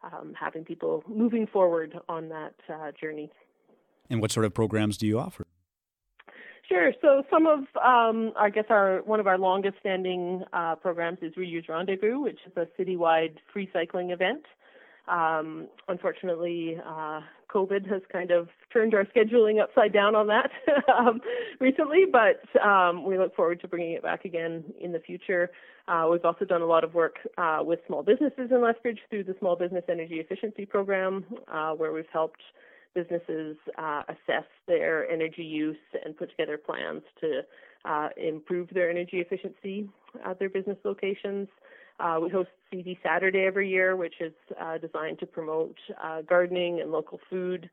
um, 0.03 0.35
having 0.39 0.65
people 0.65 1.03
moving 1.09 1.47
forward 1.47 1.99
on 2.09 2.29
that 2.29 2.55
uh, 2.73 2.93
journey. 3.01 3.31
And 4.11 4.21
what 4.21 4.31
sort 4.31 4.47
of 4.47 4.55
programs 4.55 4.97
do 4.97 5.07
you 5.07 5.19
offer? 5.19 5.47
Sure. 6.69 6.93
So 7.01 7.23
some 7.31 7.47
of, 7.47 7.61
um, 7.85 8.33
I 8.39 8.51
guess, 8.51 8.65
our 8.71 8.99
one 9.03 9.21
of 9.21 9.27
our 9.27 9.39
longest-standing 9.39 10.43
uh, 10.53 10.75
programs 10.77 11.19
is 11.23 11.33
Reuse 11.35 11.69
Rendezvous, 11.69 12.19
which 12.21 12.41
is 12.45 12.53
a 12.57 12.67
citywide 12.81 13.37
free 13.53 13.69
cycling 13.73 14.11
event. 14.11 14.45
Um, 15.09 15.69
unfortunately, 15.89 16.77
uh, 16.85 17.21
COVID 17.53 17.89
has 17.91 18.03
kind 18.13 18.31
of 18.31 18.49
turned 18.73 18.95
our 18.95 19.05
scheduling 19.05 19.63
upside 19.63 19.93
down 19.93 20.15
on 20.15 20.27
that 20.27 20.51
um, 20.99 21.21
recently, 21.61 22.05
but 22.11 22.43
um, 22.61 23.05
we 23.05 23.17
look 23.19 23.35
forward 23.37 23.61
to 23.61 23.69
bringing 23.69 23.93
it 23.93 24.03
back 24.03 24.25
again 24.25 24.65
in 24.81 24.93
the 24.93 24.99
future. 24.99 25.51
Uh, 25.89 26.09
we've 26.11 26.25
also 26.25 26.45
done 26.45 26.63
a 26.63 26.67
lot 26.67 26.83
of 26.83 26.95
work 26.95 27.17
uh, 27.39 27.61
with 27.63 27.79
small 27.87 28.03
businesses 28.03 28.51
in 28.51 28.63
Lethbridge 28.63 28.99
through 29.09 29.25
the 29.25 29.37
Small 29.39 29.55
Business 29.55 29.85
Energy 29.89 30.17
Efficiency 30.17 30.67
Program, 30.67 31.25
uh, 31.53 31.71
where 31.73 31.93
we've 31.93 32.05
helped 32.13 32.41
businesses 32.95 33.57
uh, 33.79 34.03
assess 34.09 34.47
their 34.67 35.09
energy 35.09 35.45
use 35.45 35.77
and 36.05 36.17
put 36.17 36.31
together 36.31 36.59
plans 36.59 37.03
to 37.21 37.43
uh, 37.85 38.09
improve 38.17 38.69
their 38.73 38.91
energy 38.91 39.19
efficiency 39.19 39.89
at 40.25 40.39
their 40.39 40.49
business 40.49 40.79
locations. 40.85 41.47
Uh, 41.99 42.19
we 42.23 42.29
host 42.29 42.51
Seedy 42.71 42.99
Saturday 43.03 43.45
every 43.47 43.71
year, 43.71 43.97
which 43.97 44.15
is 44.21 44.33
uh, 44.61 44.79
designed 44.79 45.19
to 45.21 45.27
promote 45.27 45.77
uh, 46.03 46.23
gardening 46.23 46.81
and 46.81 46.91
local 46.91 47.21
food. 47.31 47.71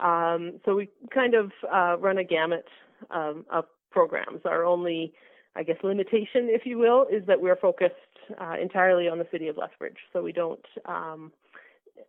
Um, 0.00 0.60
so 0.64 0.74
we 0.76 0.88
kind 1.12 1.34
of 1.34 1.50
uh, 1.72 1.96
run 1.98 2.18
a 2.18 2.24
gamut 2.24 2.66
um, 3.10 3.44
of 3.50 3.64
programs. 3.90 4.40
Our 4.44 4.64
only, 4.64 5.12
I 5.56 5.62
guess, 5.62 5.76
limitation, 5.82 6.48
if 6.50 6.66
you 6.66 6.78
will, 6.78 7.06
is 7.10 7.26
that 7.26 7.40
we're 7.40 7.56
focused 7.56 7.94
uh, 8.40 8.54
entirely 8.60 9.08
on 9.08 9.18
the 9.18 9.26
city 9.30 9.48
of 9.48 9.56
Lethbridge. 9.56 9.98
So 10.12 10.22
we 10.22 10.32
don't 10.32 10.64
um, 10.86 11.32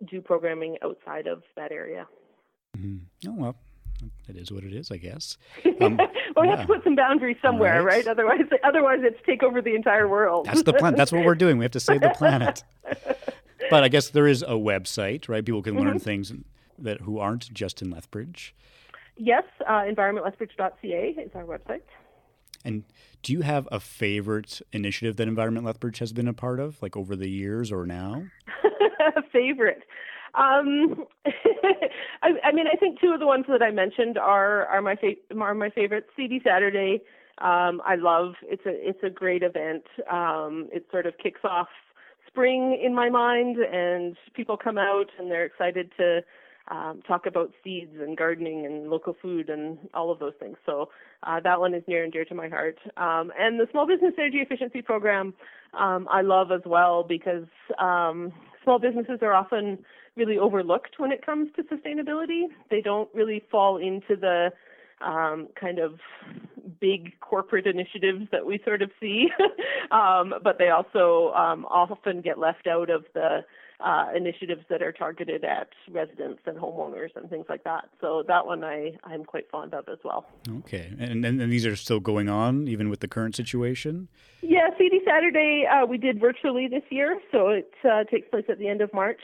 do 0.10 0.22
programming 0.22 0.78
outside 0.84 1.28
of 1.28 1.44
that 1.56 1.72
area. 1.72 2.08
Mm-hmm. 2.78 3.30
Oh 3.30 3.34
well, 3.34 3.56
it 4.30 4.38
is 4.38 4.52
what 4.52 4.64
it 4.64 4.74
is, 4.74 4.92
I 4.92 4.98
guess. 4.98 5.38
Um, 5.82 5.98
well, 5.98 6.08
we 6.38 6.48
yeah. 6.48 6.56
have 6.56 6.68
to 6.68 6.74
put 6.74 6.84
some 6.86 6.96
boundaries 6.96 7.36
somewhere, 7.42 7.84
right. 7.84 8.06
right? 8.06 8.08
Otherwise, 8.08 8.40
otherwise, 8.64 9.00
it's 9.04 9.20
take 9.26 9.44
over 9.44 9.62
the 9.62 9.76
entire 9.76 10.08
world. 10.08 10.46
That's 10.46 10.64
the 10.64 10.72
plan. 10.72 10.96
That's 10.96 11.12
what 11.12 11.26
we're 11.26 11.36
doing. 11.36 11.58
We 11.58 11.66
have 11.66 11.74
to 11.74 11.82
save 11.82 12.00
the 12.00 12.10
planet. 12.18 12.64
but 13.70 13.84
I 13.84 13.90
guess 13.90 14.10
there 14.10 14.26
is 14.26 14.42
a 14.42 14.56
website, 14.56 15.28
right? 15.28 15.46
People 15.46 15.62
can 15.62 15.76
learn 15.76 15.88
mm-hmm. 15.88 15.98
things 15.98 16.32
that 16.80 17.02
who 17.02 17.20
aren't 17.20 17.54
just 17.54 17.82
in 17.82 17.90
Lethbridge. 17.92 18.56
Yes, 19.18 19.44
uh, 19.68 19.82
environmentlethbridge.ca 19.82 21.16
is 21.18 21.32
our 21.36 21.44
website. 21.44 21.82
And 22.64 22.84
do 23.22 23.34
you 23.34 23.42
have 23.42 23.68
a 23.72 23.80
favorite 23.80 24.62
initiative 24.72 25.18
that 25.18 25.28
Environment 25.28 25.66
Lethbridge 25.66 26.00
has 26.00 26.14
been 26.14 26.28
a 26.28 26.34
part 26.34 26.60
of, 26.60 26.82
like 26.82 26.96
over 26.96 27.16
the 27.16 27.30
years 27.30 27.72
or 27.72 27.86
now? 27.86 28.24
favorite. 29.36 29.84
Um, 30.38 31.06
I, 32.24 32.30
I, 32.44 32.52
mean, 32.52 32.66
I 32.72 32.76
think 32.78 33.00
two 33.00 33.12
of 33.14 33.20
the 33.20 33.28
ones 33.28 33.46
that 33.48 33.62
I 33.62 33.72
mentioned 33.72 34.18
are 34.18 34.66
are 34.66 34.82
my 34.82 34.96
fa- 34.96 35.16
are 35.40 35.54
my 35.54 35.70
favorites. 35.70 36.08
Seedy 36.16 36.42
Saturday, 36.44 37.02
um, 37.40 37.82
I 37.86 37.96
love. 37.96 38.34
It's 38.44 38.66
a 38.66 38.72
it's 38.72 39.04
a 39.04 39.10
great 39.10 39.44
event. 39.44 39.84
Um, 40.12 40.70
it 40.74 40.86
sort 40.92 41.06
of 41.06 41.18
kicks 41.22 41.42
off 41.44 41.68
spring 42.28 42.80
in 42.84 42.94
my 42.94 43.10
mind, 43.10 43.58
and 43.58 44.18
people 44.34 44.58
come 44.58 44.78
out 44.78 45.06
and 45.18 45.32
they're 45.32 45.46
excited 45.46 45.92
to 45.98 46.22
um, 46.70 47.02
talk 47.08 47.26
about 47.26 47.52
seeds 47.64 47.96
and 48.00 48.18
gardening 48.18 48.66
and 48.66 48.90
local 48.90 49.16
food 49.22 49.50
and 49.50 49.78
all 49.94 50.12
of 50.12 50.20
those 50.20 50.34
things. 50.40 50.58
So 50.66 50.90
uh, 51.24 51.40
that 51.42 51.60
one 51.60 51.74
is 51.74 51.84
near 51.88 52.04
and 52.04 52.12
dear 52.12 52.26
to 52.26 52.36
my 52.36 52.50
heart. 52.50 52.78
Um, 52.98 53.32
and 53.38 53.60
the 53.60 53.68
Small 53.72 53.88
Business 53.88 54.14
Energy 54.18 54.40
Efficiency 54.40 54.82
Program 54.82 55.34
um, 55.78 56.08
I 56.12 56.22
love 56.22 56.52
as 56.52 56.62
well 56.66 57.04
because 57.08 57.46
um, 57.80 58.32
small 58.64 58.80
businesses 58.80 59.20
are 59.22 59.34
often 59.34 59.80
really 60.16 60.38
overlooked 60.38 60.96
when 60.98 61.12
it 61.12 61.26
comes 61.26 61.50
to 61.56 61.64
sustainability. 61.64 62.44
They 62.70 62.82
don't 62.82 63.10
really 63.14 63.44
fall 63.52 63.78
into 63.78 64.16
the 64.16 64.52
um, 65.02 65.50
kind 65.60 65.80
of 65.80 66.00
big 66.80 67.20
corporate 67.20 67.68
initiatives 67.68 68.28
that 68.32 68.46
we 68.46 68.60
sort 68.64 68.82
of 68.82 68.92
see, 69.00 69.28
um, 69.92 70.34
but 70.44 70.58
they 70.58 70.70
also 70.70 71.34
um, 71.34 71.66
often 71.66 72.22
get 72.22 72.40
left 72.40 72.68
out 72.68 72.90
of 72.90 73.06
the 73.14 73.42
uh, 73.80 74.06
initiatives 74.16 74.62
that 74.70 74.82
are 74.82 74.92
targeted 74.92 75.44
at 75.44 75.68
residents 75.92 76.40
and 76.46 76.58
homeowners 76.58 77.10
and 77.16 77.30
things 77.30 77.46
like 77.50 77.64
that. 77.66 77.90
So 78.00 78.24
that 78.28 78.46
one 78.46 78.64
I, 78.64 78.98
I'm 79.04 79.26
quite 79.26 79.50
fond 79.52 79.74
of 79.74 79.90
as 79.90 79.98
well. 80.04 80.26
Okay. 80.60 80.94
And, 80.98 81.26
and, 81.26 81.42
and 81.42 81.52
these 81.52 81.66
are 81.66 81.76
still 81.76 82.00
going 82.00 82.30
on 82.30 82.68
even 82.68 82.90
with 82.90 83.02
the 83.02 83.08
current 83.08 83.36
situation? 83.36 84.08
Yeah, 84.42 84.70
Seedy 84.78 85.02
Saturday 85.06 85.66
uh, 85.70 85.86
we 85.86 85.98
did 85.98 86.20
virtually 86.20 86.68
this 86.68 86.84
year, 86.90 87.20
so 87.32 87.50
it 87.50 87.72
uh, 87.84 88.06
takes 88.06 88.30
place 88.30 88.46
at 88.50 88.60
the 88.60 88.68
end 88.68 88.82
of 88.82 88.94
March. 88.94 89.22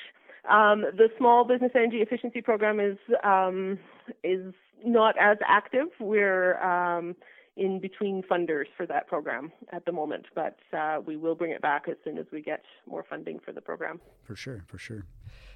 Um, 0.50 0.82
the 0.82 1.10
Small 1.18 1.46
Business 1.46 1.72
Energy 1.76 1.98
Efficiency 1.98 2.42
Program 2.42 2.80
is 2.80 2.98
um, 3.24 3.78
is 4.24 4.54
not 4.84 5.16
as 5.20 5.38
active. 5.48 5.88
We're 6.00 6.62
um, 6.62 7.16
in 7.58 7.80
between 7.80 8.24
funders 8.24 8.66
for 8.76 8.86
that 8.88 9.08
program 9.08 9.52
at 9.72 9.86
the 9.86 9.92
moment, 9.92 10.26
but 10.34 10.58
uh, 10.74 11.00
we 11.06 11.18
will 11.18 11.36
bring 11.36 11.52
it 11.52 11.62
back 11.62 11.84
as 11.88 11.96
soon 12.04 12.18
as 12.18 12.26
we 12.32 12.42
get 12.42 12.64
more 12.88 13.06
funding 13.08 13.40
for 13.40 13.52
the 13.52 13.62
program. 13.62 14.00
For 14.24 14.36
sure, 14.36 14.64
for 14.68 14.78
sure. 14.78 15.06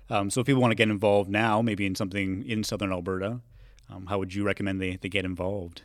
Um, 0.09 0.29
so 0.29 0.41
if 0.41 0.47
people 0.47 0.61
want 0.61 0.71
to 0.71 0.75
get 0.75 0.89
involved 0.89 1.29
now, 1.29 1.61
maybe 1.61 1.85
in 1.85 1.95
something 1.95 2.43
in 2.47 2.63
southern 2.63 2.91
Alberta, 2.91 3.41
um, 3.89 4.05
how 4.07 4.19
would 4.19 4.35
you 4.35 4.43
recommend 4.43 4.81
they, 4.81 4.97
they 4.97 5.09
get 5.09 5.25
involved? 5.25 5.81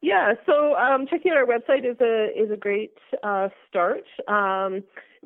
Yeah, 0.00 0.34
so 0.44 0.74
um, 0.76 1.06
checking 1.08 1.32
out 1.32 1.38
our 1.38 1.46
website 1.46 1.90
is 1.90 1.98
a 2.00 2.28
is 2.38 2.50
a 2.50 2.56
great 2.58 2.92
uh, 3.22 3.48
start. 3.68 4.04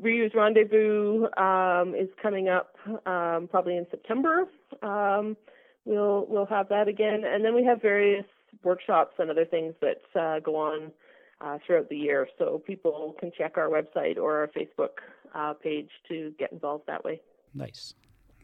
Reuse 0.03 0.35
Rendezvous 0.35 1.27
um, 1.37 1.95
is 1.95 2.09
coming 2.23 2.49
up 2.49 2.75
um, 3.07 3.49
probably 3.51 3.77
in 3.77 3.87
September. 3.91 4.45
Um, 4.83 5.37
we'll 5.85 6.27
we'll 6.29 6.47
have 6.47 6.69
that 6.69 6.89
again, 6.89 7.23
and 7.25 7.45
then 7.45 7.55
we 7.55 7.65
have 7.65 7.83
various 7.83 8.25
workshops 8.63 9.15
and 9.19 9.31
other 9.31 9.45
things 9.45 9.75
that 9.81 10.21
uh, 10.21 10.41
go 10.41 10.57
on 10.57 10.93
uh, 11.41 11.59
throughout 11.67 11.89
the 11.89 11.97
year. 11.97 12.29
So 12.39 12.63
people 12.67 13.15
can 13.19 13.31
check 13.37 13.57
our 13.57 13.69
website 13.69 14.17
or 14.17 14.39
our 14.39 14.49
Facebook 14.49 15.01
uh, 15.35 15.55
page 15.55 15.91
to 16.09 16.33
get 16.39 16.53
involved 16.53 16.85
that 16.87 17.05
way. 17.05 17.21
Nice. 17.55 17.95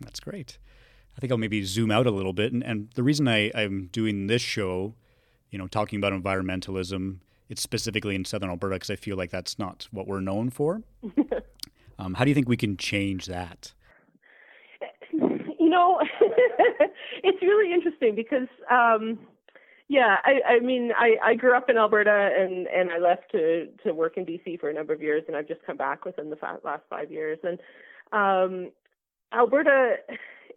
That's 0.00 0.20
great. 0.20 0.58
I 1.16 1.20
think 1.20 1.30
I'll 1.30 1.38
maybe 1.38 1.62
zoom 1.64 1.90
out 1.90 2.06
a 2.06 2.10
little 2.10 2.32
bit. 2.32 2.52
And, 2.52 2.62
and 2.62 2.90
the 2.94 3.02
reason 3.02 3.28
I, 3.28 3.50
I'm 3.54 3.88
doing 3.92 4.26
this 4.26 4.42
show, 4.42 4.94
you 5.50 5.58
know, 5.58 5.68
talking 5.68 5.98
about 5.98 6.12
environmentalism, 6.12 7.18
it's 7.48 7.62
specifically 7.62 8.14
in 8.14 8.24
Southern 8.24 8.50
Alberta 8.50 8.76
because 8.76 8.90
I 8.90 8.96
feel 8.96 9.16
like 9.16 9.30
that's 9.30 9.58
not 9.58 9.86
what 9.90 10.08
we're 10.08 10.20
known 10.20 10.50
for. 10.50 10.82
um, 11.98 12.14
how 12.14 12.24
do 12.24 12.30
you 12.30 12.34
think 12.34 12.48
we 12.48 12.56
can 12.56 12.76
change 12.76 13.26
that? 13.26 13.72
You 15.12 15.70
know, 15.70 16.00
it's 17.22 17.42
really 17.42 17.72
interesting 17.72 18.14
because 18.14 18.48
um, 18.70 19.18
yeah, 19.88 20.16
I, 20.24 20.54
I 20.54 20.60
mean, 20.60 20.92
I, 20.96 21.16
I 21.22 21.34
grew 21.34 21.56
up 21.56 21.68
in 21.68 21.76
Alberta 21.76 22.30
and, 22.38 22.66
and 22.68 22.90
I 22.90 22.98
left 22.98 23.30
to, 23.32 23.68
to 23.84 23.92
work 23.92 24.16
in 24.16 24.24
BC 24.24 24.58
for 24.58 24.70
a 24.70 24.74
number 24.74 24.92
of 24.92 25.02
years, 25.02 25.24
and 25.28 25.36
I've 25.36 25.48
just 25.48 25.62
come 25.66 25.76
back 25.76 26.04
within 26.04 26.30
the 26.30 26.36
last 26.64 26.82
five 26.88 27.10
years. 27.10 27.38
And 27.42 27.58
um, 28.12 28.70
Alberta, 29.32 29.96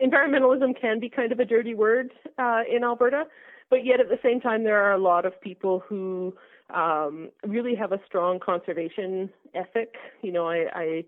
environmentalism 0.02 0.80
can 0.80 1.00
be 1.00 1.10
kind 1.10 1.32
of 1.32 1.40
a 1.40 1.46
dirty 1.46 1.74
word 1.74 2.14
uh, 2.38 2.62
in 2.72 2.84
Alberta, 2.84 3.26
but 3.70 3.86
yet 3.86 4.00
at 4.00 4.08
the 4.08 4.20
same 4.24 4.40
time, 4.40 4.64
there 4.64 4.82
are 4.82 4.94
a 4.94 4.98
lot 4.98 5.26
of 5.26 5.40
people 5.42 5.84
who 5.88 6.34
um, 6.74 7.30
really 7.46 7.76
have 7.76 7.92
a 7.92 8.00
strong 8.06 8.40
conservation 8.40 9.30
ethic. 9.54 9.96
You 10.22 10.32
know, 10.32 10.48
I, 10.48 10.66
I 10.74 11.06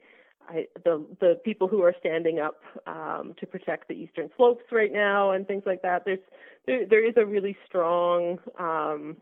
I, 0.50 0.66
the 0.84 1.06
the 1.20 1.40
people 1.46 1.68
who 1.68 1.84
are 1.84 1.94
standing 2.00 2.40
up 2.40 2.60
um, 2.88 3.36
to 3.40 3.46
protect 3.46 3.88
the 3.88 3.94
eastern 3.94 4.30
slopes 4.36 4.64
right 4.72 4.92
now 4.92 5.32
and 5.32 5.48
things 5.48 5.64
like 5.66 5.82
that. 5.84 6.04
There's 6.06 6.20
there, 6.66 6.86
there 6.88 7.08
is 7.08 7.14
a 7.18 7.26
really 7.26 7.56
strong, 7.68 8.40
um, 8.58 9.18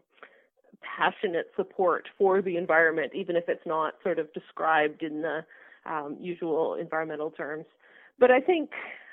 passionate 0.81 1.51
support 1.55 2.07
for 2.17 2.41
the 2.41 2.55
environment, 2.57 3.11
even 3.13 3.35
if 3.35 3.43
it's 3.47 3.65
not 3.65 3.95
sort 4.03 4.19
of 4.19 4.31
described 4.33 5.03
in 5.03 5.21
the 5.21 5.45
um, 5.85 6.17
usual 6.19 6.75
environmental 6.75 7.31
terms. 7.31 7.65
But 8.19 8.31
I 8.31 8.39
think 8.39 8.71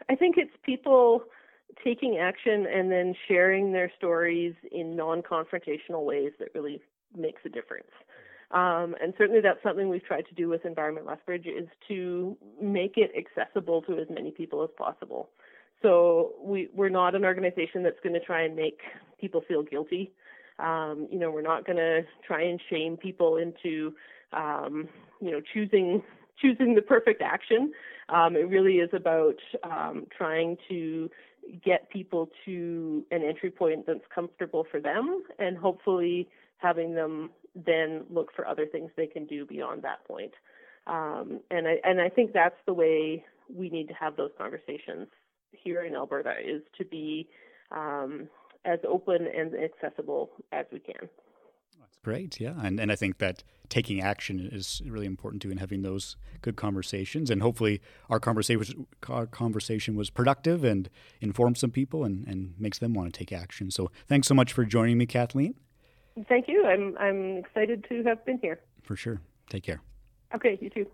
I 0.09 0.15
think 0.15 0.37
it's 0.39 0.55
people 0.65 1.25
taking 1.83 2.19
action 2.19 2.67
and 2.73 2.93
then 2.93 3.15
sharing 3.27 3.73
their 3.73 3.91
stories 3.97 4.55
in 4.71 4.95
non-confrontational 4.95 6.05
ways 6.05 6.33
that 6.39 6.49
really 6.55 6.81
makes 7.17 7.43
a 7.45 7.49
difference. 7.49 7.91
Um, 8.51 8.95
and 9.03 9.15
certainly 9.19 9.41
that's 9.41 9.63
something 9.63 9.89
we've 9.89 10.05
tried 10.05 10.27
to 10.29 10.35
do 10.35 10.49
with 10.49 10.65
Environment 10.65 11.07
Lethbridge 11.07 11.47
is 11.47 11.69
to 11.89 12.37
make 12.61 12.95
it 12.97 13.11
accessible 13.17 13.83
to 13.83 13.99
as 13.99 14.07
many 14.11 14.31
people 14.31 14.63
as 14.63 14.71
possible. 14.77 15.31
So 15.83 16.33
we, 16.43 16.69
we're 16.75 16.89
not 16.89 17.15
an 17.15 17.25
organization 17.25 17.83
that's 17.83 18.01
going 18.03 18.15
to 18.15 18.21
try 18.21 18.43
and 18.43 18.55
make 18.55 18.81
people 19.21 19.43
feel 19.47 19.63
guilty. 19.63 20.13
Um, 20.59 21.09
you 21.11 21.19
know, 21.19 21.31
we're 21.31 21.43
not 21.43 21.67
going 21.67 21.79
to 21.79 22.03
try 22.27 22.43
and 22.43 22.61
shame 22.71 22.97
people 22.97 23.37
into, 23.37 23.95
um, 24.33 24.89
you 25.21 25.31
know, 25.31 25.41
choosing 25.53 26.03
choosing 26.41 26.75
the 26.75 26.83
perfect 26.83 27.23
action. 27.23 27.73
Um, 28.09 28.37
it 28.37 28.49
really 28.49 28.75
is 28.75 28.91
about 28.93 29.37
um, 29.63 30.07
trying 30.17 30.57
to 30.69 31.11
get 31.65 31.89
people 31.91 32.29
to 32.45 33.05
an 33.11 33.23
entry 33.23 33.51
point 33.51 33.87
that's 33.87 34.05
comfortable 34.13 34.67
for 34.71 34.81
them, 34.81 35.23
and 35.39 35.57
hopefully 35.57 36.29
having 36.59 36.95
them 36.95 37.31
then 37.55 38.05
look 38.11 38.31
for 38.35 38.47
other 38.47 38.67
things 38.67 38.91
they 38.97 39.07
can 39.07 39.27
do 39.27 39.47
beyond 39.47 39.83
that 39.83 40.05
point. 40.07 40.33
Um, 40.87 41.41
and 41.51 41.67
I 41.67 41.77
and 41.85 42.01
I 42.01 42.09
think 42.09 42.33
that's 42.33 42.59
the 42.67 42.75
way 42.75 43.25
we 43.55 43.71
need 43.71 43.89
to 43.89 43.95
have 43.95 44.17
those 44.17 44.31
conversations 44.37 45.09
here 45.53 45.83
in 45.85 45.95
Alberta 45.95 46.35
is 46.45 46.63
to 46.79 46.85
be 46.85 47.29
um, 47.71 48.29
as 48.65 48.79
open 48.87 49.27
and 49.35 49.55
accessible 49.55 50.31
as 50.53 50.67
we 50.73 50.81
can. 50.81 51.09
That's 51.81 51.97
great, 52.03 52.41
yeah, 52.41 52.55
and 52.63 52.79
and 52.79 52.93
I 52.93 52.97
think 52.97 53.19
that 53.19 53.45
taking 53.69 54.01
action 54.01 54.49
is 54.53 54.83
really 54.87 55.07
important 55.07 55.43
too, 55.43 55.51
and 55.51 55.61
having 55.61 55.83
those 55.83 56.17
good 56.43 56.57
conversations, 56.57 57.31
and 57.31 57.41
hopefully 57.41 57.81
our 58.11 58.21
conversation 58.21 58.87
our 59.09 59.27
conversation 59.27 59.97
was 59.97 60.11
productive 60.11 60.65
and 60.65 60.91
informed 61.21 61.57
some 61.57 61.71
people 61.71 62.05
and 62.05 62.27
and 62.27 62.55
makes 62.59 62.79
them 62.79 62.93
want 62.93 63.13
to 63.13 63.19
take 63.19 63.33
action. 63.33 63.71
So 63.71 63.91
thanks 64.07 64.29
so 64.29 64.35
much 64.35 64.53
for 64.53 64.65
joining 64.65 64.99
me, 64.99 65.07
Kathleen. 65.07 65.55
Thank 66.29 66.49
you. 66.49 66.65
I'm 66.65 66.97
I'm 66.99 67.39
excited 67.39 67.85
to 67.89 68.03
have 68.05 68.25
been 68.25 68.39
here. 68.39 68.61
For 68.83 68.97
sure. 68.97 69.21
Take 69.49 69.65
care. 69.65 69.81
Okay, 70.35 70.59
you 70.61 70.71
too. 70.71 70.87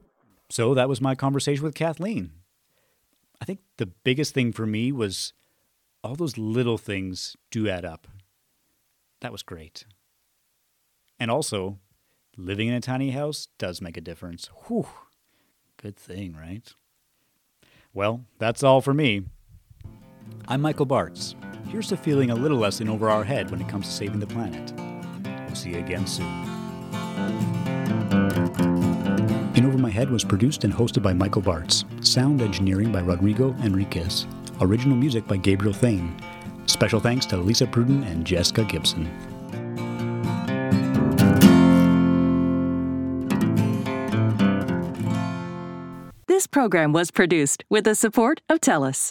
So 0.49 0.75
that 0.75 0.89
was 0.89 1.01
my 1.01 1.15
conversation 1.15 1.65
with 1.65 1.75
Kathleen. 1.75 2.33
I 3.41 3.45
think 3.45 3.61
the 3.77 3.87
biggest 3.87 4.35
thing 4.35 4.53
for 4.53 4.67
me 4.67 4.93
was 4.93 5.33
all 6.03 6.15
those 6.15 6.37
little 6.37 6.79
things 6.79 7.37
do 7.51 7.69
add 7.69 7.85
up. 7.85 8.07
That 9.21 9.33
was 9.33 9.43
great. 9.43 9.85
And 11.19 11.31
also, 11.31 11.79
living 12.37 12.69
in 12.69 12.75
a 12.75 12.81
tiny 12.81 13.11
house 13.11 13.49
does 13.59 13.81
make 13.81 13.97
a 13.97 14.01
difference. 14.01 14.51
Whew. 14.67 14.87
Good 15.77 15.97
thing, 15.97 16.35
right? 16.39 16.73
Well, 17.93 18.25
that's 18.39 18.63
all 18.63 18.81
for 18.81 18.95
me. 18.95 19.25
I'm 20.49 20.61
Michael 20.61 20.87
Bartz. 20.87 21.35
Here's 21.69 21.89
to 21.89 21.97
feeling 21.97 22.31
a 22.31 22.35
little 22.35 22.59
less 22.59 22.81
in 22.81 22.89
over 22.89 23.09
our 23.09 23.25
head 23.25 23.51
when 23.51 23.61
it 23.61 23.69
comes 23.69 23.87
to 23.87 23.93
saving 23.93 24.21
the 24.21 24.27
planet. 24.27 24.73
See 25.61 25.73
you 25.73 25.79
again 25.79 26.07
soon. 26.07 26.27
In 29.55 29.67
Over 29.67 29.77
My 29.77 29.91
Head 29.91 30.09
was 30.09 30.25
produced 30.25 30.65
and 30.65 30.73
hosted 30.73 31.03
by 31.03 31.13
Michael 31.13 31.43
Bartz. 31.43 31.85
Sound 32.03 32.41
engineering 32.41 32.91
by 32.91 33.01
Rodrigo 33.01 33.55
Enriquez. 33.63 34.27
Original 34.63 34.97
music 34.97 35.27
by 35.27 35.37
Gabriel 35.37 35.75
Thane. 35.75 36.17
Special 36.65 36.99
thanks 36.99 37.27
to 37.27 37.37
Lisa 37.37 37.67
Pruden 37.67 38.11
and 38.11 38.25
Jessica 38.25 38.65
Gibson. 38.65 39.05
This 46.27 46.47
program 46.47 46.95
was 46.95 47.11
produced 47.11 47.65
with 47.69 47.85
the 47.85 47.95
support 47.95 48.41
of 48.49 48.63
TELUS. 48.63 49.09